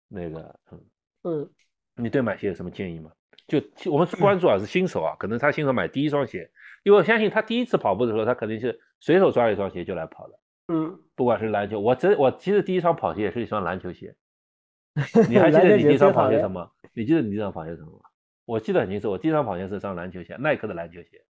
[0.08, 0.80] 那个嗯。
[1.24, 1.50] 嗯，
[1.96, 3.12] 你对买鞋有什么建议吗？
[3.48, 6.50] 就我们关注啊是新手啊，可能他新手买第一双鞋，
[6.84, 10.40] 因为我相信他第一次跑步的时候，他肯定是随手抓了一双鞋就来跑了。
[10.70, 14.16] 嗯，不管是篮球，我这我其实第一双跑鞋也是一双篮球鞋。
[15.30, 16.72] 你还记得你第一双跑鞋什么？
[16.94, 18.00] 你记得你第一双跑鞋什么吗？
[18.46, 21.26] 我记得很清楚，我第一双跑鞋是双篮球鞋，耐克的篮球鞋。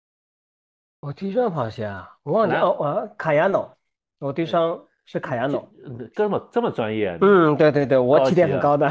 [1.00, 3.78] 我第一双跑鞋啊，我忘记哦，我卡亚诺，
[4.20, 4.86] 我第一双。
[5.12, 5.68] 是卡亚诺，
[6.14, 7.18] 这么这么专业？
[7.20, 8.88] 嗯，对对对，我起点很高的。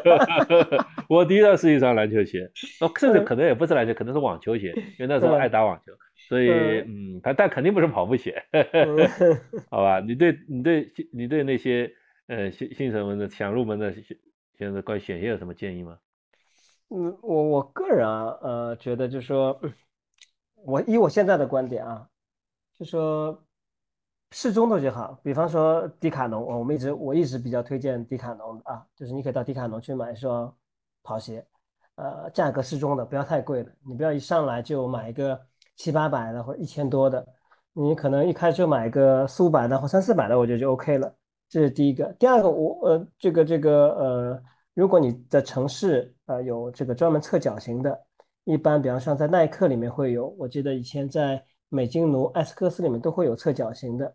[1.08, 5.92] 我第一双是一双篮球鞋， 那甚至可能也不是篮球，可能是网球鞋，因为那时候爱打网球，
[6.28, 6.50] 所以
[6.86, 8.44] 嗯，但但肯定不是跑步鞋，
[9.72, 10.00] 好吧？
[10.00, 11.90] 你对你对你对那些
[12.26, 13.90] 呃新新手们的想入门的
[14.58, 15.96] 现在关于选鞋有什么建议吗？
[16.90, 19.58] 嗯，我我个人啊，呃，觉得就是说，
[20.66, 22.06] 我以我现在的观点啊，
[22.78, 23.42] 就说。
[24.32, 30.52] 适中的就好，比方说迪卡侬，我们一直我一直比较推荐迪卡侬啊，就是你可以到迪卡侬去买一双
[31.02, 31.46] 跑鞋，
[31.96, 35.38] 呃，价格适中的，不要太贵的，你不要一上来就买一个
[35.76, 37.24] 七八百的或一千多的，
[37.74, 41.14] 你可能一开就买个四五百的或三四百的，我觉得就 OK 了。
[41.48, 44.42] 这是第一个，第二个，我呃，这个这个呃，
[44.72, 48.00] 如果你的城市呃有这个专门测脚型的，
[48.44, 54.14] 一般比方说在耐克里面会有，我记得以前在美津奴、艾斯克斯里面都会有测脚型的。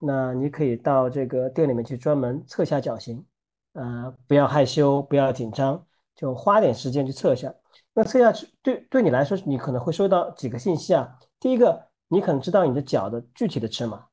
[0.00, 3.24] 那你可以到这个店里面去专门测下脚型，
[3.72, 5.84] 呃，不要害羞，不要紧张，
[6.14, 7.52] 就花点时间去测一下。
[7.92, 11.18] 那测下去对对你来说，你可能会收到几个信息啊。
[11.40, 14.04] 第一个，你可能知道你的脚的具体的尺码。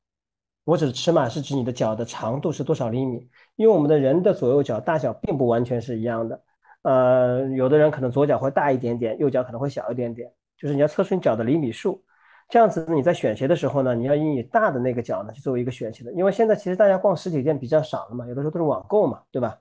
[0.64, 6.42] 我指的尺码是指你的脚的长度是多少厘米，因为我们的人的左右脚大小并不完全是一样的。
[6.82, 12.02] 呃，有的人可能左脚会大一点点，右脚可能会小一点点，就是你要测出你脚的厘米数。
[12.48, 19.58] 这样子，你在选鞋的时候呢，你要以你大的那个脚呢去作为一个选鞋的，因为现在其实大家逛实体店比较少了嘛，有的时候都是网购嘛，对吧？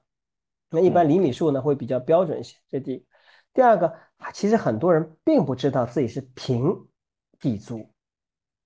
[0.70, 2.56] 那一般厘米数呢会比较标准一些。
[2.70, 3.06] 这第一，
[3.56, 3.92] 第二个，
[4.34, 6.76] 其实很多人并不知道自己是平
[7.40, 7.90] 底足，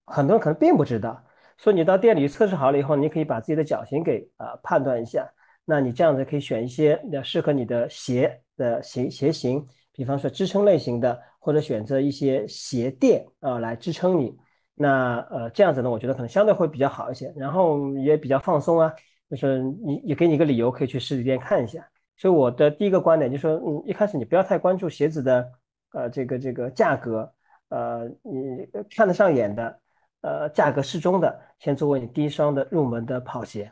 [0.05, 1.23] 很多人可能并不知道，
[1.57, 5.25] 所以你到店里测试好了以后，你可以把自己的脚型给啊判断一下，
[5.63, 11.17] 那你这样子可以选一些要适合你的鞋的鞋鞋型，比方说支撑类型的。
[11.39, 14.37] 或者选择一些鞋垫啊来支撑你，
[14.75, 18.93] 那呃这样子呢，我觉得可能相对会比较好一些，然后也比较放松啊，
[19.29, 21.87] 就是你也给你一个理由可以去实体店看一下。
[22.17, 25.51] 所以我的第一个观点就是说，嗯，一开始你不要太关注鞋子的
[25.93, 27.33] 呃这个这个价格，
[27.69, 29.79] 呃你看得上眼的，
[30.21, 33.71] 呃价格适中的，先作为你第一双的入门的跑鞋。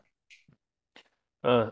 [1.44, 1.72] 嗯，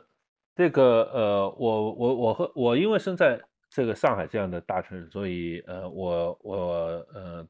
[0.55, 3.39] 这个呃，我我我和我因为生在
[3.75, 6.55] 这个上海这样的大城市，所以呃，我我
[7.13, 7.45] 呃，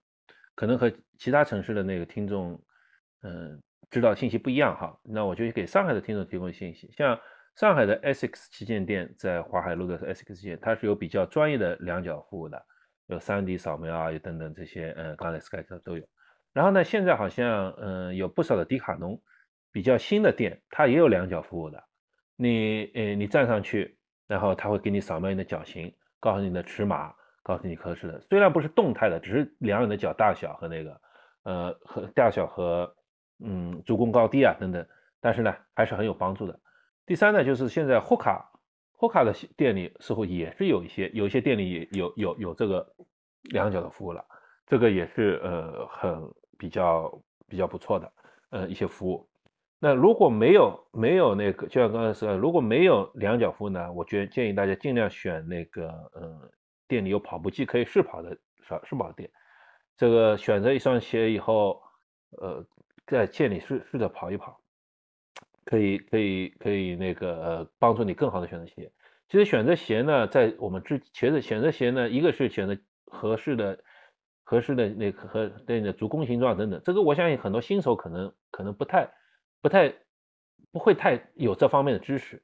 [0.56, 2.60] 可能和其他城市的那个听众，
[3.22, 3.62] 嗯，
[3.92, 5.00] 知道信息不一样哈。
[5.04, 7.16] 那我就给上海的听众提供信息，像
[7.56, 12.60] 上海的 SX 旗舰店在淮海路的 SX 旗舰，它是有比较专业的量角服务的，
[13.06, 16.04] 有 3D 扫描啊，有等等这些，嗯，刚才 Sky 都都有。
[16.54, 19.22] 然后呢，现在好像嗯，有不少的迪卡侬
[19.72, 21.84] 比较新的店，它也有量角服务的。
[22.36, 25.94] 你呃，你站上去，然后他会给你扫描你的脚型，
[26.26, 28.20] 告诉你的尺码，告诉你合适的。
[28.22, 31.02] 虽然不是动态的，只是量你的脚大小和那个
[31.44, 32.96] 呃和大小和
[33.38, 34.84] 嗯足弓高低啊等等，
[35.22, 36.60] 但是呢还是很有帮助的。
[37.06, 38.52] 第三呢，就是现在霍卡
[38.92, 42.92] 霍卡的店里似乎也是有一些有一些店里也有有有这个
[43.44, 44.26] 量脚的服务了，
[44.66, 48.12] 这个也是呃很比较比较不错的
[48.50, 49.30] 呃一些服务。
[49.80, 56.50] 那如果没有没有那个，就像刚才说，如果没有量角服呢，我觉建议大家尽量选那个，呃，
[56.88, 59.30] 店里有跑步机可以试跑的试试跑店。
[59.98, 61.82] 这个选择一双鞋以后，
[62.42, 62.66] 呃，
[63.06, 64.60] 在店里试试着跑一跑，
[65.66, 68.92] 可以可以可以那个呃帮助你更好的选择鞋。
[69.28, 73.78] 其实选择鞋呢，在我们之前的选择鞋呢，一个是选择合适的
[74.44, 79.12] 合适的那个和对的足弓形状等等，这个我相信很多新手可能可能不太。
[79.66, 79.92] 不太
[80.72, 82.44] 不会太有这方面的知识，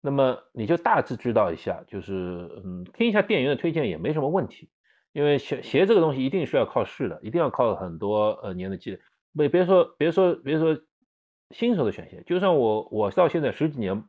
[0.00, 4.70] 那么你就大致知道一下，就是嗯，听一下店员的推荐也没什么问题。
[5.12, 8.98] 因为鞋鞋这个东西一定是要靠试的，一定要靠很多呃年的积累。
[9.34, 10.80] 别别说别说别说
[11.50, 14.02] 新手的选鞋，就算我我到现在十几年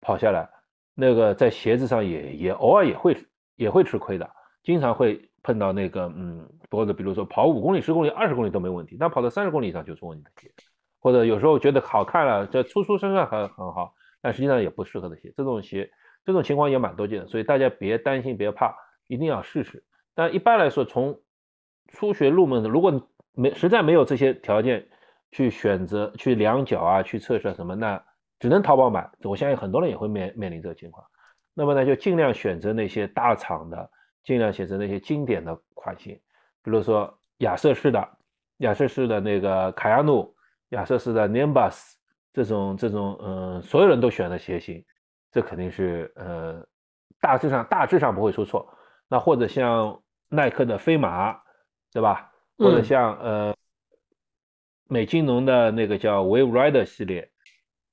[0.00, 0.48] 跑下来，
[0.94, 3.14] 那个在鞋子上也也偶尔也会
[3.56, 4.30] 也会吃亏的，
[4.62, 10.30] 经常会碰到那个嗯，或者比如说跑五公里、十公里、二十公里都没问题，但跑到三十公里以上就出问题。
[11.00, 15.32] 或者有时候觉得好看了，这出出身上很很好，但实际上也不适合的鞋。
[15.36, 15.90] 这种鞋，
[16.24, 18.74] 这种情况也蛮多见的，所以大家别担心，别怕，
[19.06, 19.84] 一定要试试。
[20.14, 21.20] 但一般来说，从
[21.92, 24.88] 初学入门的，如果没实在没有这些条件
[25.30, 28.02] 去选择去量脚啊，去测试什么，那
[28.40, 29.08] 只能淘宝买。
[29.22, 31.06] 我相信很多人也会面面临这个情况。
[31.54, 33.90] 那么呢，就尽量选择那些大厂的，
[34.24, 36.14] 尽量选择那些经典的款型，
[36.62, 38.08] 比如说亚瑟士的，
[38.58, 40.34] 亚瑟士的那个卡亚努。
[40.70, 41.94] 亚瑟士的 Nimbus
[42.32, 44.84] 这种这种嗯，所有人都选的鞋型，
[45.32, 46.66] 这肯定是呃
[47.20, 48.72] 大致上大致上不会出错。
[49.08, 51.40] 那或者像耐克的飞马，
[51.92, 52.30] 对吧？
[52.58, 53.54] 或者像呃
[54.88, 57.30] 美津浓的那个叫 Wave Rider 系列，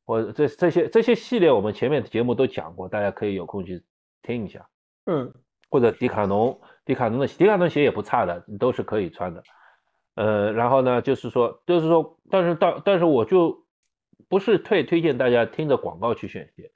[0.05, 3.83] 或者这这些这些系列我们前面节目都讲过，大家可以有空去
[4.21, 4.67] 听一下。
[5.05, 5.33] 嗯，
[5.69, 9.41] 或者迪卡侬，迪卡侬的迪卡侬鞋也不差的，都是可以穿的。
[10.15, 13.65] 呃，然后呢，就是说，就是说，但是到，但是我就
[14.29, 16.71] 不是推推荐大家听着广告去选鞋。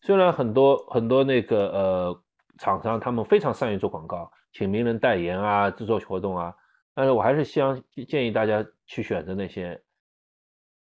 [0.00, 2.22] 虽然很多很多那个呃
[2.58, 6.54] 厂商他们非常善于做广告，请名人代言啊，制作活动啊，
[6.94, 9.82] 但是我还是希望建议大家去选择那些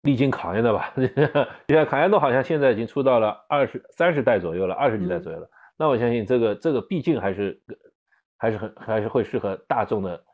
[0.01, 0.93] 历经考验的吧。
[0.97, 5.49] 你看卡宴都好像现在已经出到了二十三十代左右了，二十几代左右了。
[5.77, 7.61] 那我相信这个这个毕竟还是
[8.39, 10.25] 还是很还是会适合大众的。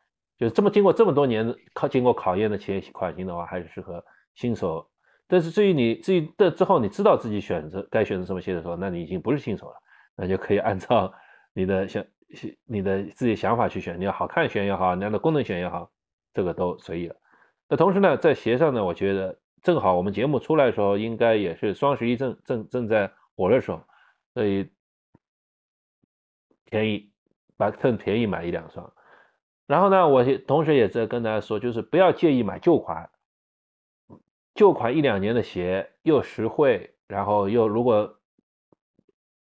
[0.42, 4.84] 就是这么经过这么多年考经过考验的鞋款型的话，还是适合新手。
[5.28, 9.76] 但是至于你至于这之后，你知道自己选择该选择什么鞋的时候，那你已经不是新手了，
[10.16, 11.14] 那就可以按照
[11.54, 12.04] 你的想
[12.66, 14.00] 你的自己想法去选。
[14.00, 15.88] 你要好看选也好，你要的功能选也好，
[16.34, 17.14] 这个都随意了。
[17.68, 23.80] 那同时呢，在鞋上呢，我觉得正好我们节目出来的时候，应该也是双十一正正正在火的时候，
[24.34, 24.68] 所以
[26.64, 27.12] 便宜
[27.56, 28.92] 把趁便宜买一两双。
[29.72, 33.08] 然后呢，我同时也在跟大家说，就是不要介意买旧款，
[34.54, 38.20] 旧款一两年的鞋又实惠，然后又如果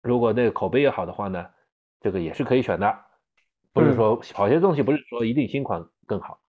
[0.02, 1.46] 如果那个口碑也好的话呢，
[2.00, 2.98] 这个也是可以选的。
[3.72, 6.40] 不是说好些东西不是说一定新款更好。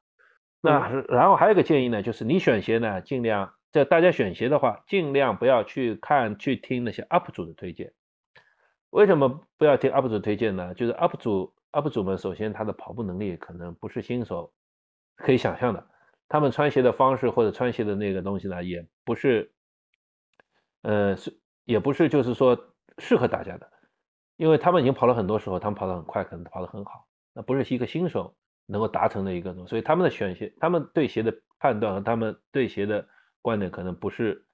[0.62, 7.94] 那然后还有一个建议呢，就是你选鞋呢，尽量在大家选鞋的话，尽量不要去看去听那些 UP 主的推荐。
[8.90, 10.74] 为什么不要听 UP 主推荐呢？
[10.74, 11.54] 就是 UP 主。
[11.72, 14.54] UP 主们首先他的跑步能力可能不是新手
[15.16, 15.88] 可以想象的，
[16.28, 19.54] 他们穿鞋的方式或者穿鞋的那个东西呢，也不是，
[20.82, 23.72] 呃，是也不是就是说适合大家的，
[24.38, 33.08] 因为他们已经跑了很多时候，他们跑得很快，可能跑得很好，那不是一个新手能够达成的一个东西，所以他们的选鞋，他们对鞋的判断和他们对鞋的
[33.42, 34.48] 观点，可能不是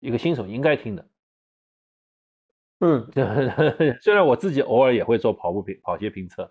[0.00, 1.08] 一个新手应该听的。
[2.80, 3.06] 嗯，
[4.00, 6.50] 虽然我自己偶尔也会做跑步评跑鞋评测，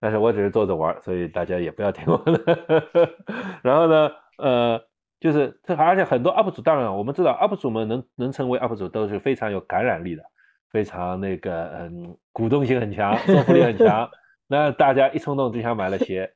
[0.00, 2.82] 但是我只是做着玩，所以大家也不要听我的。
[3.62, 4.80] 然后呢，呃
[5.20, 10.22] 就是这，而且很多 UP 主，当然我们知道 UP 主们能能成为 UP 主都是非常有感染力的，
[10.70, 14.08] 非常那个嗯，鼓动性很强，说服力很强。
[14.46, 16.32] 那大家一冲动就想买了鞋，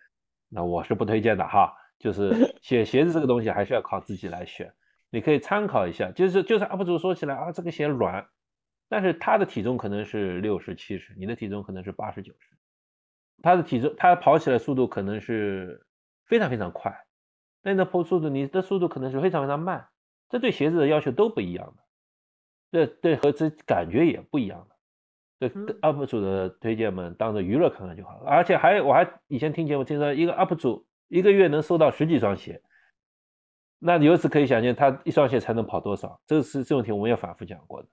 [0.50, 1.72] 那我是不推荐的哈。
[1.98, 4.72] 就是鞋鞋子这个东西还是要靠自己来选，
[5.10, 6.10] 你可以参考一下。
[6.10, 8.26] 就是就是 UP 主说起来啊，这个鞋软，
[8.92, 12.54] 但是他的体重可能是六十七十，你的体重可能是八十九十，
[13.42, 15.86] 他的体重他跑起来速度可能是
[16.26, 16.94] 非常非常快。
[17.62, 19.88] 那你的跑速度，你的速度可能是非常非常慢，
[20.28, 21.82] 这对鞋子的要求都不一样的，
[22.70, 24.76] 这对和这感觉也不一样的。
[25.38, 25.48] 对
[25.80, 28.28] UP 主的推荐们当着娱乐看看就好了。
[28.28, 32.60] 而且还我还以前听节目听说一个 UP 主一个月能收到十几双鞋，
[33.78, 36.20] 那由此可以想见他一双鞋才能跑多少。
[36.26, 37.88] 这个是这种题我们也反复讲过的，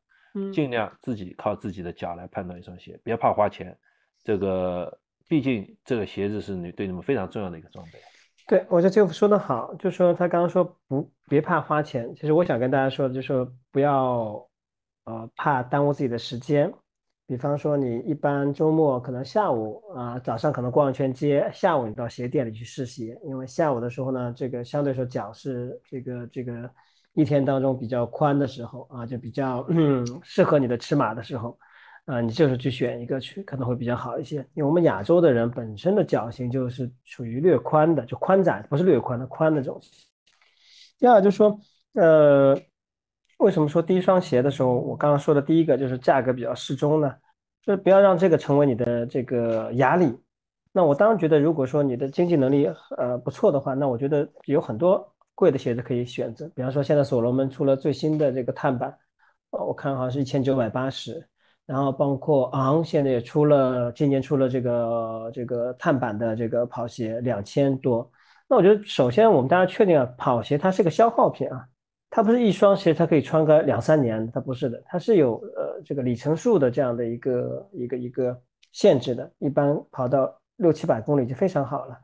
[0.54, 3.78] 尽量自己靠自己的脚来判断一双鞋，别怕花钱。
[4.24, 8.00] 这个毕竟这个鞋子是你对你们非常重要的一个装备。
[8.48, 14.44] 对，我觉得 Jeff 说的好，就说他刚刚说不别怕花钱，其实我想跟大家说，就说不要
[15.06, 16.74] 呃怕耽误自己的时间。
[17.28, 26.68] 比方说你一般周末可能下午啊，早上可能逛一圈街，下午你到鞋店里去试鞋，因为下午的时候呢，这个相对说脚是这个这个
[27.20, 29.68] 一天当中比较宽的时候啊，就比较
[30.24, 31.58] 适合你的尺码的时候。
[32.06, 34.38] 啊，你就是去选一个去，可能会比较好一些。
[34.56, 39.80] 因为我们亚洲的人本身的脚型就是属于略宽的，就宽窄，不是略宽的宽的这种。
[40.98, 41.60] 第二就是说，
[41.94, 42.60] 呃，
[43.38, 47.14] 为什么说第一双鞋的时候，我刚刚说的第一个就是价格比较适中呢？
[47.62, 50.12] 就是不要让这个成为你的这个压力。
[50.72, 56.46] 那我当然觉得，如果说你的经济能力呃不错的话，那我觉得有很多贵的鞋子可以选择。
[56.54, 58.94] 比方说，现在所罗门出了最新的这个碳板，
[59.52, 61.26] 我看好像是一千九百八十。
[61.66, 68.12] 然后包括昂现在也出了，今年出了这个这个碳板的这个跑鞋两千多。
[68.50, 71.66] 那我觉得首先我们大家确定啊，跑鞋它是个消耗品啊，
[72.10, 78.38] 它不是一双鞋它可以穿个两三年，它不是的，它是有呃这个里程数的这样的一个一个一个
[78.74, 81.98] 限制的，一般跑到六七百公里就非常好了。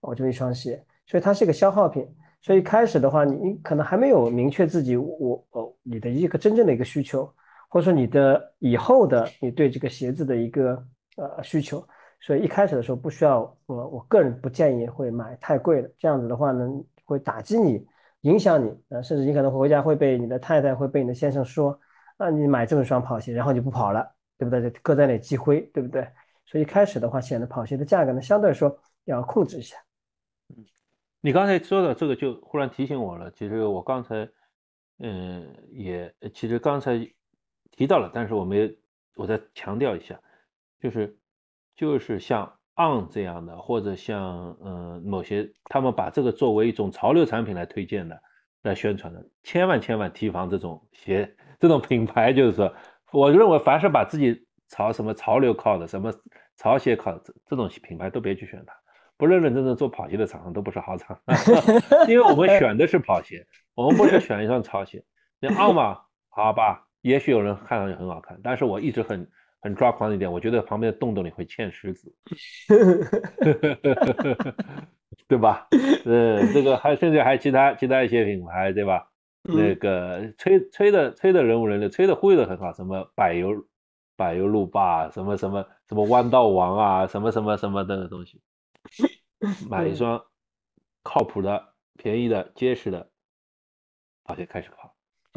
[0.00, 2.06] 我就一双鞋，所以它是一个消耗品。
[2.46, 7.28] 所以开始的话，你可能还没有明确自己我哦你的一个真正的一个需求。
[7.68, 10.80] 或者说你的以后的你对这个鞋子的一个
[11.16, 11.84] 呃需求，
[12.20, 16.64] 所以一开始的时候不需要我我个人不建议会买太贵的，这样子的话呢
[17.04, 17.84] 会打击你，
[18.20, 21.76] 影响你啊，甚至你可能回家会被你的太太会被你的先生说，
[22.16, 24.70] 啊你买这么一双跑鞋，然后你不跑了，对不对？
[24.70, 26.06] 就搁在那积灰，对不对？
[26.46, 28.74] 所以一开始的话，显得跑鞋的价格呢相对来说
[29.06, 29.76] 要控制一下。
[31.20, 34.28] 你刚才说的这个就忽然提醒我了，其实我刚才
[34.98, 37.06] 嗯也其实刚才。
[37.72, 38.74] 提到了，但是我们
[39.16, 40.18] 我再强调一下，
[40.80, 41.18] 就是
[41.74, 48.18] 就是像 On 这样的，或者像嗯某些他们把这个作为一种潮流产品来推荐的、
[48.62, 52.32] 来宣传的，千万千万提防这种鞋、这种品牌。
[52.32, 52.74] 就是说，
[53.12, 56.10] 我认为凡是把自己朝什么潮流靠的、什么
[56.56, 58.74] 潮鞋靠的这这种品牌，都别去选它。
[59.16, 61.18] 不认认真真做跑鞋的厂商都不是好厂，
[62.08, 65.02] 因为我们选的是跑鞋，我们不是选一双潮鞋。
[65.40, 66.82] 你 On 嘛，好吧。
[67.02, 72.12] 也许有人看上去很好看，但是我一直很很抓狂的一点，我觉得旁边的洞洞里会嵌石子，
[75.28, 75.68] 对吧？
[76.04, 79.08] 呃，这个还甚至还其他其他一些品牌，对吧？
[79.44, 83.64] 那个吹吹的吹的人无人的，吹的忽悠的很好，什么柏油
[84.16, 88.40] 柏油路霸，什么什么什么弯道王啊，什么什么什么的东西，
[89.68, 90.24] 买一双
[91.02, 93.10] 靠谱的、便宜的、结实的，
[94.24, 94.94] 跑鞋开始跑。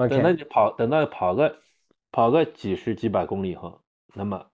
[0.08, 1.60] 等到你跑，等到跑个
[2.12, 3.82] 跑个几十几百公里以后，
[4.14, 4.50] 那么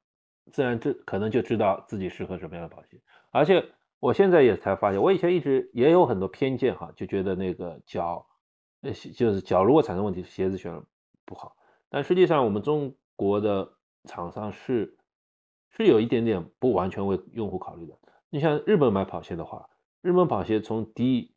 [0.52, 3.00] 自然这可能就知道自己适合什么样的跑鞋。
[3.30, 3.64] 而且
[4.00, 8.28] 我现在也才发现，我以前一直也有很多偏见哈，就觉得那个脚，
[8.82, 10.82] 呃，就是脚如果产生问题，鞋子选
[11.26, 11.56] 不好。
[11.90, 13.72] 但实际上，我们中国的
[14.06, 14.98] 厂商是
[15.70, 17.98] 是有一点点不完全为用户考虑的。
[18.36, 19.66] 你像日本买跑鞋的话，
[20.02, 21.34] 日本跑鞋从低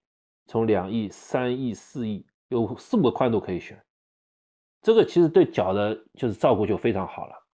[0.46, 3.80] 从两亿、三亿、四亿，有四五个宽度可以选。
[4.82, 7.46] 这个其实对脚的就是照顾就非常好了。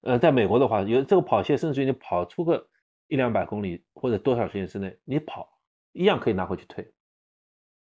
[0.00, 2.66] 呃，在美国的话，有这个跑鞋，甚至于你跑出个
[3.08, 5.46] 一两百公里或者多少时间之内，你跑
[5.92, 6.90] 一样可以拿回去退，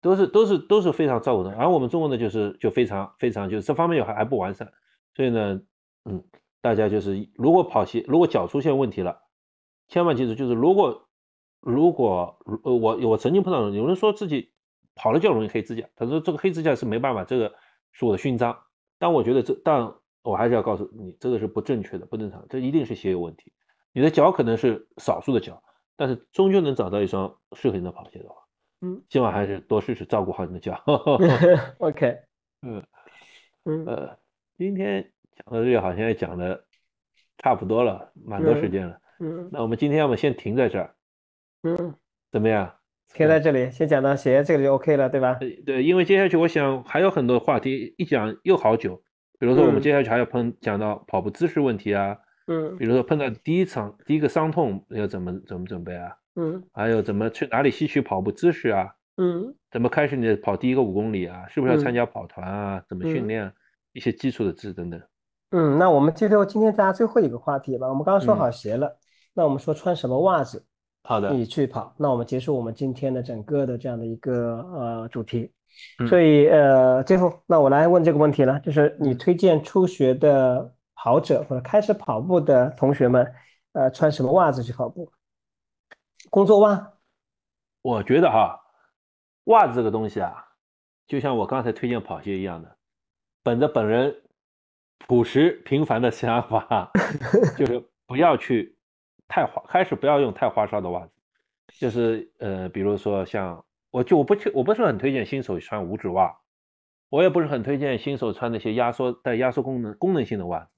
[0.01, 1.55] 都是都是都是非常照顾的。
[1.55, 4.69] 而我们中国呢，就是就非常非常就是这方面还还不完善，
[5.13, 5.61] 所以呢，
[6.03, 6.21] 嗯，
[6.59, 9.21] 大家就是如果跑鞋如果脚出现问题了，
[9.87, 11.07] 千万记住，就是如果
[11.59, 14.51] 如果呃我我曾经碰到有人说自己
[14.95, 17.53] 跑了就容易黑指甲，他说这个黑指甲是没办法这个。
[17.97, 18.59] 是我的勋章，
[18.99, 23.53] 但我觉得这，但我还是要告诉你，这个是不正确的，不正常，这一定是鞋有问题。
[23.93, 25.63] 你的脚可能是少数的脚，
[25.95, 28.35] 但是终究能找到一双适合你的跑鞋的话，
[28.81, 30.83] 嗯，希望还是多试试照顾好你的脚。
[31.79, 32.17] OK，
[32.63, 32.83] 嗯
[33.63, 34.17] 嗯呃，
[34.57, 36.65] 今天讲到这里好像也讲的
[37.37, 38.93] 差不多了，蛮多时间了。
[38.93, 39.01] 嗯
[39.51, 40.95] 那我们今天要么先停在这儿，
[41.63, 41.95] 嗯，
[42.31, 42.73] 怎么样？
[43.13, 45.37] 停在这里，先讲到鞋这个就 OK 了，对吧？
[45.39, 49.01] 呃对，因为接下去我想还有很多话题，一讲又好久。
[49.37, 63.53] 比如说我们嗯接下去还要碰讲到跑步姿势问题啊，嗯比如说碰到第一场第一个伤痛要怎么怎么准备啊，嗯还有怎么去哪里吸取跑步姿势啊，嗯怎么开始你的跑第一个五公里啊，是不是要参嗯加跑团啊，怎么训嗯练啊，
[63.93, 65.01] 一些基础的知识等等。
[65.51, 67.87] 嗯，那我们接着今天大家最后一个话题吧。
[67.87, 68.97] 我们刚刚说嗯好鞋了，
[69.35, 70.65] 那我们说穿什么袜子
[71.03, 75.51] 好的，你去跑，那我们结束我们今天的整个的这样的一个呃主题。
[75.99, 83.29] 嗯所以呃，最后那我来问这个问题了，就是你嗯推荐初学的跑者或者开始跑步的同学们，
[83.73, 85.11] 呃，穿什么袜子去跑步？
[86.29, 86.93] 工作袜？
[87.81, 88.57] 我觉得哈，
[89.45, 90.33] 袜子这个东西啊，
[91.07, 92.77] 就像我刚才推荐跑鞋一样的，
[93.43, 94.15] 本着本人
[95.07, 96.89] 朴实平凡的想法，
[97.57, 98.77] 就是不要去
[99.27, 101.11] 太花，开始不要用太花哨的袜子，
[101.79, 106.37] 就是呃，比如说像我就我不去，我不是很推荐新手穿五指袜，
[107.09, 110.69] 我也不是很推荐新手穿那些压缩带压缩功能功能性的袜子，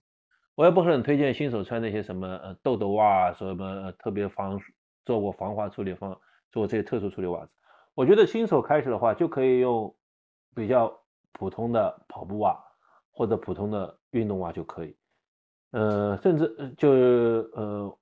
[0.55, 4.59] 我也不是很推荐新手穿那些什么呃豆豆袜，什么特别防
[5.05, 6.19] 做过防滑处理方
[6.51, 7.51] 做这些特殊处理袜子。
[7.93, 9.95] 我觉得新手开始的话，就可以用
[10.55, 10.99] 比较
[11.31, 12.57] 普通的跑步袜
[13.11, 14.95] 或者普通的运动袜就可以，
[15.71, 17.97] 呃，甚至就呃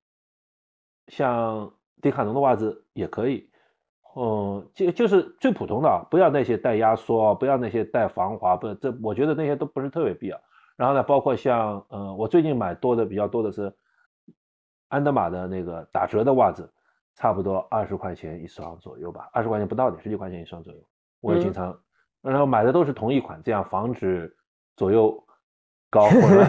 [1.08, 3.48] 像迪卡侬的袜子也可以，
[4.16, 10.40] 嗯，就就是最普通的啊，不要那些带压缩，不要那些带防滑，不，这我觉得那些都不是特别必要。
[10.76, 13.72] 然后呢，包括像呃，我最近买多的比较多的是
[14.88, 16.70] 安德玛的那个打折的袜子，
[17.14, 20.80] 差不多二十块钱一双左右吧，二十块钱不到点，十几块钱一双左右。
[21.20, 21.80] 我也经嗯常，
[22.22, 24.36] 然后买的都是同一款，这样防止
[24.76, 25.25] 左右
[25.96, 26.44] 高或者，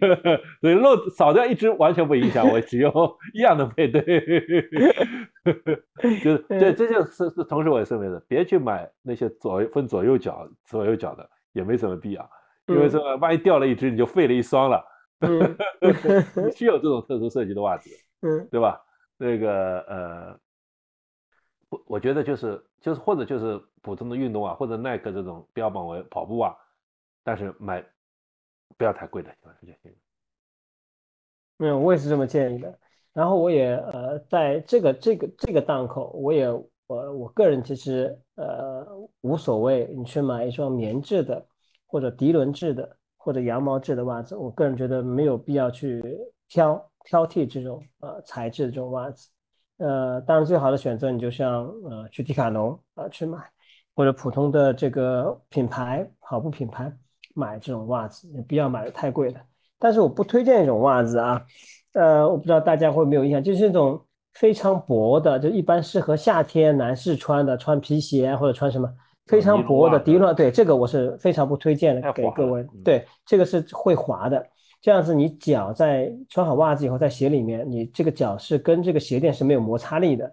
[0.62, 2.90] 所以漏少掉一只完全不影响，我只用
[3.34, 4.02] 一样的配对。
[6.22, 12.28] 就是这这就是是同时我也认为的，别去买那些左分左右脚左右脚的，也没什么必要，
[12.66, 14.82] 因为嗯这万一掉了一只，你就废了一双了。
[15.20, 15.56] 嗯
[16.46, 17.90] 你需要这种特殊设计的袜子，
[18.22, 18.80] 嗯对吧？
[19.18, 20.36] 那个呃，
[21.68, 26.56] 我我觉得就是就是或者就是普通的运动啊，或者耐克这种标榜为跑步袜，
[27.22, 27.84] 但是买
[28.76, 29.94] 不要太贵的就就行。
[31.58, 32.78] 嗯，我也是这么建议的。
[33.12, 36.50] 然后我也呃，在这个这个这个档口，我也
[36.86, 38.86] 我我个人其实呃
[39.20, 41.46] 无所谓，你去买一双棉质的，
[41.86, 46.02] 或者涤纶质的，或者羊毛质的袜子，我个人觉得没有必要去
[46.48, 49.28] 挑挑剔这种呃材质的这种袜子。
[49.76, 53.38] 呃，当然最好的选择你就像呃去迪卡侬啊、呃、去买，
[53.94, 56.90] 或者普通的这个品牌跑步品牌
[57.34, 59.40] 买这种袜子，也不要买的太贵的。
[59.78, 61.42] 但是我不推荐一种袜子啊，
[61.94, 64.00] 呃，我不知道大家会没有印象，就是那种
[64.34, 68.88] 非常薄的，就一般适合夏天男士穿的，穿皮鞋或者穿什么
[69.26, 72.64] 非常薄的涤纶，对这个我是非常不推荐的给各位。
[72.84, 74.44] 对，这个是会滑的，
[74.80, 80.32] 这样子你脚在穿好袜子以后，在鞋里面，你这个脚是跟这个鞋垫是没有摩擦力的，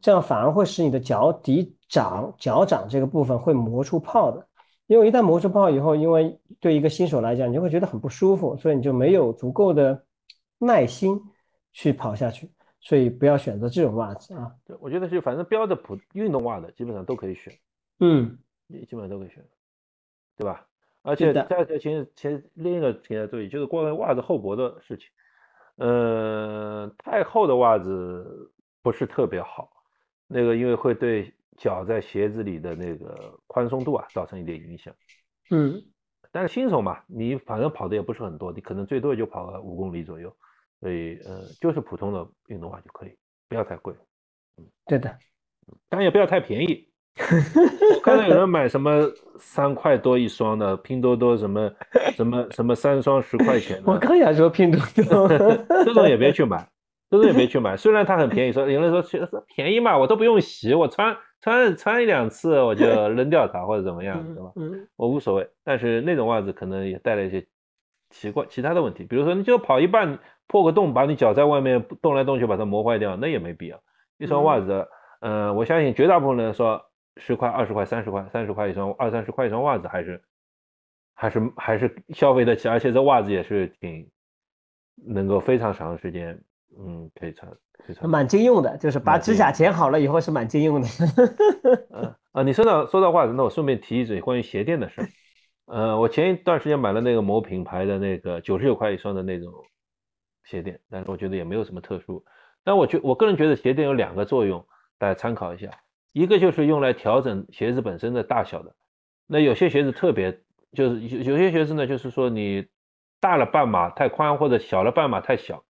[0.00, 4.46] 这样反而会使你的脚底掌、脚掌这个部分会磨出泡的。
[4.86, 10.04] 因为一旦磨出泡以后，因为对一个新手来讲，你就会觉得很不舒服，所以你就没有足够的
[10.58, 11.20] 耐心
[11.72, 12.48] 去跑下去，
[12.80, 14.54] 所以不要选择这种袜子啊。
[14.64, 17.52] 对，我觉得是反正标的普运动袜的基本上都可以选，
[17.98, 19.44] 嗯，基本上都可以选，
[20.36, 20.64] 对吧？
[21.02, 25.08] 而且在这前前另一个请大家注意，就是关于袜子厚薄的事情，
[25.76, 29.68] 呃，太厚的袜子不是特别好，
[30.28, 31.32] 那个因为会对。
[31.56, 34.94] 脚在鞋子里的那个宽松度啊，造成一点影响。
[35.50, 35.82] 嗯，
[36.32, 40.34] 但是新手嘛，你反正跑的也不是很多，你可能最多也就跑个五公里左右，
[40.80, 43.16] 所以呃，就是普通的运动袜就可以，
[43.48, 43.94] 不要太贵。
[44.58, 45.08] 嗯，对的，
[45.88, 46.88] 当然也不要太便宜。
[47.18, 51.72] 我看到有人买什么三块多一双的，拼多多什么
[52.14, 53.90] 什么什么三双十块钱的。
[53.90, 55.28] 我刚想说拼多多，
[55.84, 56.68] 这种也别去买，
[57.08, 57.74] 这种也别去买。
[57.76, 59.02] 虽然它很便宜，说有人说
[59.54, 61.16] 便宜嘛，我都不用洗，我穿。
[61.40, 64.52] 穿穿一两次我就 扔掉它或者怎么样，对吧？
[64.56, 65.48] 嗯，我无所谓。
[65.62, 67.46] 但是那种袜子可能也带来一些
[68.10, 73.80] 奇怪其他的问题，比如说你就跑一半破个洞，把你脚在外面动来动去把它磨坏掉，那也没必要。
[74.18, 74.88] 一双袜子，
[75.20, 76.82] 嗯、呃，我相信绝大部分人说
[77.16, 80.22] 十块、二十块、三十块、三十块一双，二三十块一双袜子还是
[81.14, 84.08] 还是还是消费得起，而且这袜子也是挺
[85.06, 86.40] 能够非常长时间，
[86.78, 87.50] 嗯，可以穿。
[88.02, 90.88] 蛮经用的，就是把指甲剪好了以后是蛮经用的。
[91.90, 95.08] 嗯啊，你说到说到话，那我顺便提一嘴关于鞋垫的事儿。
[95.66, 99.52] 呃，我前一段时间买了那个某品牌的那个九十九块一双的那种
[100.44, 102.24] 鞋垫，但是我觉得也没有什么特殊。
[102.62, 104.66] 但我觉我个人觉得鞋垫有两个作用，
[104.98, 105.70] 大家参考一下。
[106.12, 108.74] 一个就是用来调整鞋子本身的大小的。
[109.26, 110.40] 那有些鞋子特别，
[110.72, 112.66] 就是有有些鞋子呢，就是说你
[113.20, 115.64] 大了半码太宽，或者小了半码太小，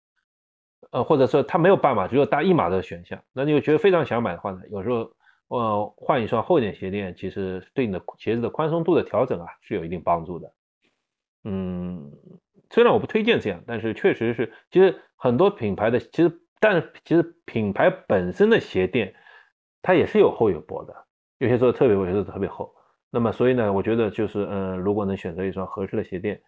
[0.93, 3.21] 呃，或者说它没有半码，只有大一码的选项。
[3.33, 5.11] 那你又觉得非常想买的话呢，有时候
[5.49, 10.53] 呃换一双厚一点鞋垫，其实对你的鞋子的宽松度的调整啊是有一定帮助的。
[11.45, 12.13] 嗯，
[12.71, 19.15] 虽然我不推荐这样，但是确实是，其实很多品牌的其实，但是其实品牌本身的鞋垫
[19.81, 20.95] 它也是有厚有薄的，
[21.39, 22.73] 有些做的特别薄，有些做的特别厚。
[23.11, 26.41] 那么所以呢，我觉得就是嗯，如果能选择一双合适的鞋垫，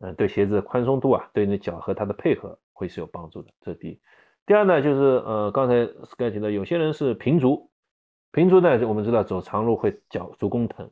[0.00, 3.50] 嗯，对鞋子的宽松度啊，对你的脚和它的配合会是有帮助的。
[3.60, 4.00] 这第一。
[4.46, 7.70] 第二呢，就是呃，刚才 Sky 提到，有些人是平足，
[8.32, 10.90] 平足呢，我们知道走长路会脚足弓疼，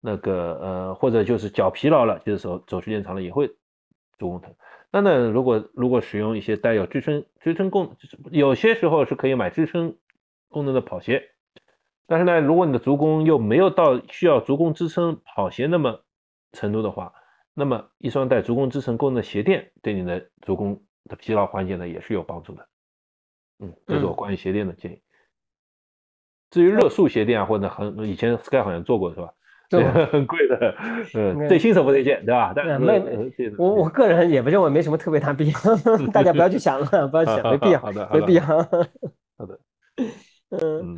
[0.00, 3.46] 那个呃，或者就是脚疲劳了，就是走走时间长了也会
[4.18, 4.52] 足弓疼。
[4.90, 7.96] 那呢，如果如果使用一些带有支撑支撑功，
[8.32, 9.96] 有些时候是可以买支撑
[10.48, 11.22] 功能的跑鞋。
[12.06, 16.00] 但是呢，如果你的足弓又没有到需要足弓支撑跑鞋那么
[16.52, 17.12] 程度的话，
[17.54, 22.68] 那么一双带足弓支撑功能的鞋垫对你的足弓的疲劳缓解呢也是有帮助的。
[23.60, 25.02] 嗯，这是我关于鞋垫的建议。
[26.50, 29.32] 至于热塑鞋垫啊，或者很以前 Sky 好像做过是吧？
[29.68, 30.74] 对， 很贵的，
[31.14, 32.52] 嗯，对新手不推荐，对吧？
[32.54, 33.02] 但是没
[33.58, 35.58] 我我个人也不认为没什么特别大必要，
[36.12, 38.42] 大家不要去想了，不要想，没必要， 好的，没必要。
[38.44, 39.60] 好的，
[40.50, 40.96] 嗯。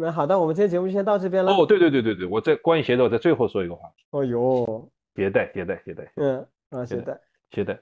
[0.00, 1.52] 那好的，我们今天节目就先到这边了。
[1.52, 3.88] 哦，对对对对对，我在关于鞋带，我在最后说一个话。
[4.10, 7.20] 哦呦，鞋带鞋带鞋带，嗯啊鞋带
[7.50, 7.76] 鞋带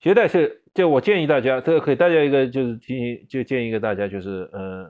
[0.00, 4.86] 鞋带是，就我建议大家，这个可以大家一个就是提醒，就建议一个大家就是嗯，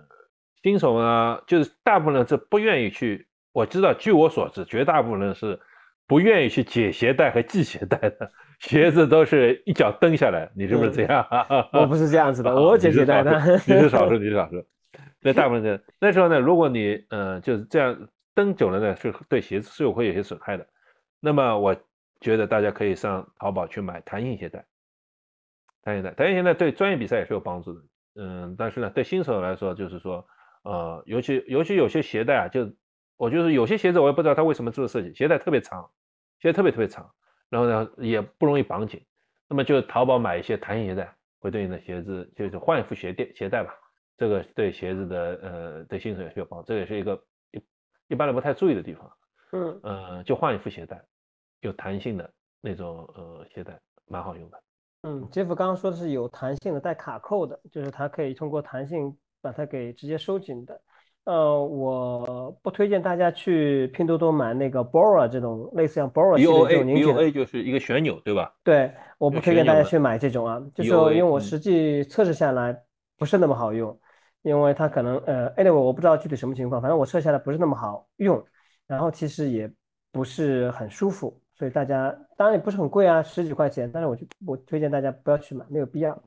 [0.62, 5.58] 新手呢，就是大部分人是不愿意去，我知道，据我所知，绝大部分人是
[6.06, 8.30] 不愿意去解鞋带和系鞋带的，
[8.60, 11.26] 鞋子都是一脚蹬下来，你是不是这样？
[11.72, 14.64] 我不是这样子的，我解鞋带的，你是少数，你是少数。
[15.20, 20.66] 那大部分人那时候呢，如果你嗯就是这样蹬久了呢，是对鞋子是有会有些损害的。
[21.20, 21.74] 那么我
[22.20, 24.64] 觉得大家可以上淘宝去买弹性鞋带，
[25.86, 27.80] 弹性带，弹性鞋带对专业比赛也是有帮助的。
[28.16, 30.26] 嗯，但是呢，对新手来说，就是说，
[30.64, 32.68] 呃，尤其尤其有些鞋带啊，就
[33.16, 35.88] 我就是有些鞋子我也不知道它为什么做设计，鞋带特别长，
[36.40, 37.08] 鞋带特别特别长，
[37.48, 39.00] 然后呢也不容易绑紧。
[39.48, 43.72] 那么就淘宝买一些弹性鞋带，会对你的鞋子就是换一副鞋垫鞋带吧。
[44.16, 47.22] 这个对鞋子的呃对新手也是有帮助，这也是一个
[47.52, 47.62] 一
[48.08, 49.12] 一般人不太注意的地方。
[49.52, 51.00] 嗯呃，就换一副鞋带，
[51.60, 52.28] 有弹性的
[52.60, 53.78] 那种呃鞋带，
[54.08, 54.60] 蛮好用的。
[55.06, 60.80] 嗯，杰夫刚刚说的是有弹性的带卡扣的，就是它可以通过弹性把它给直接收紧的。
[61.22, 67.22] 呃，我不推荐大家去拼多多买那个 Bora 这种类似像 Bora 系列这种拧紧的。
[67.22, 68.52] BOA 就是一个旋钮，对吧？
[68.64, 72.76] 对，我不推荐大家去买这种啊，就是因为我实际测试下来
[73.16, 73.96] 不是那么好用。
[74.42, 78.44] 因为它可能呃，anyway 我不知道具体什么情况，反正我测下来不是那么好用，
[78.86, 79.68] 然后其实也
[80.12, 86.22] 不是很舒服，所以大家当然也不是很贵啊，十几块钱，但是我就我推荐大家不要去买，没有必要。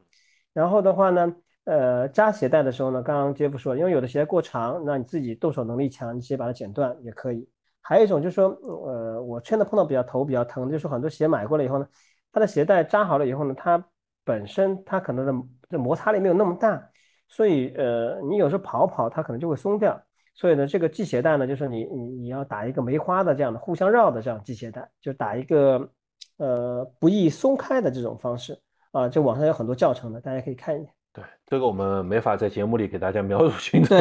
[0.53, 7.47] 然后的话呢，呃，扎鞋带的时候呢，刚刚杰夫说，因为有的鞋带过长，那你自己动手能力强，你直接把它剪断也可以。
[7.81, 11.87] 还有一种就是说，呃，我真的碰到比较头比较疼，就是很多鞋买过来以后呢，
[12.31, 13.83] 它的鞋带扎好了以后呢，它
[14.23, 16.89] 本身它可能的这摩擦力没有那么大。
[17.27, 20.01] 所以，呃，你有时候跑跑，它可能就会松掉。
[20.39, 25.91] 所以呢，这个系鞋带呢，就是你你你要打一个梅花的这样的互相绕的这样系鞋带，就打一个
[26.37, 28.57] 呃不易松开的这种方式
[28.91, 29.09] 啊。
[29.09, 30.91] 这网上有很多教程的，大家可以看一下。
[31.11, 33.93] 对，这个我们没法在节目里给大家描述清楚。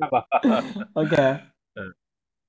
[0.00, 0.26] 好 吧。
[0.92, 1.16] OK。
[1.80, 1.94] 嗯，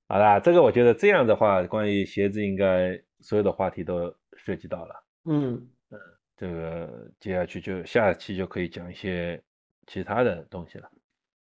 [0.06, 4.94] 好啦，这个我觉得这样的话，关于鞋子应该所有的话题都涉及到了。
[5.24, 5.54] 嗯
[5.90, 5.98] 嗯，
[6.36, 9.42] 这个接下去就下期就可以讲一些。
[9.90, 10.90] 其他的东西了，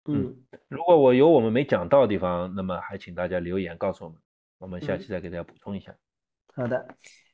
[0.08, 0.36] 嗯，
[0.68, 4.18] 如果我有我们没讲到的地方，那么还请大家留言告诉我们，
[4.58, 5.94] 我们下期再给大家补充一下。
[6.54, 6.86] 好的，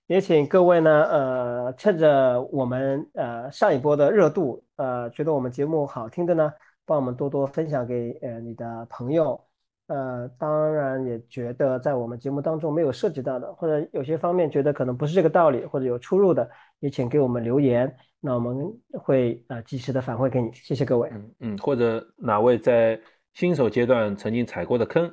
[0.06, 6.52] 也请各位呢，呃，趁着我们呃上一波的热度，呃，觉得我们节目好听的呢，
[6.84, 9.40] 帮我们多多分享给呃你的朋友，
[9.86, 16.50] 呃，当然也觉得在我们节目当中没有涉及到的，或者有些方面觉得可能不是这个道理，或者有出入的，
[16.80, 17.94] 也请给我们留言。
[18.24, 21.10] 那我们会啊及时的反馈给你，谢谢各位。
[21.12, 23.00] 嗯嗯，或者哪位在
[23.34, 25.12] 新手阶段曾经踩过的坑，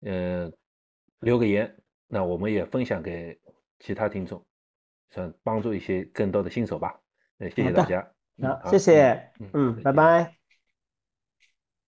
[0.00, 0.50] 呃，
[1.20, 1.72] 留个言，
[2.08, 3.38] 那我们也分享给
[3.78, 4.44] 其他听众，
[5.10, 6.98] 想帮助一些更多的新手吧。
[7.38, 8.10] 呃，谢谢大家。
[8.42, 9.30] 好，谢谢。
[9.52, 10.37] 嗯，拜拜。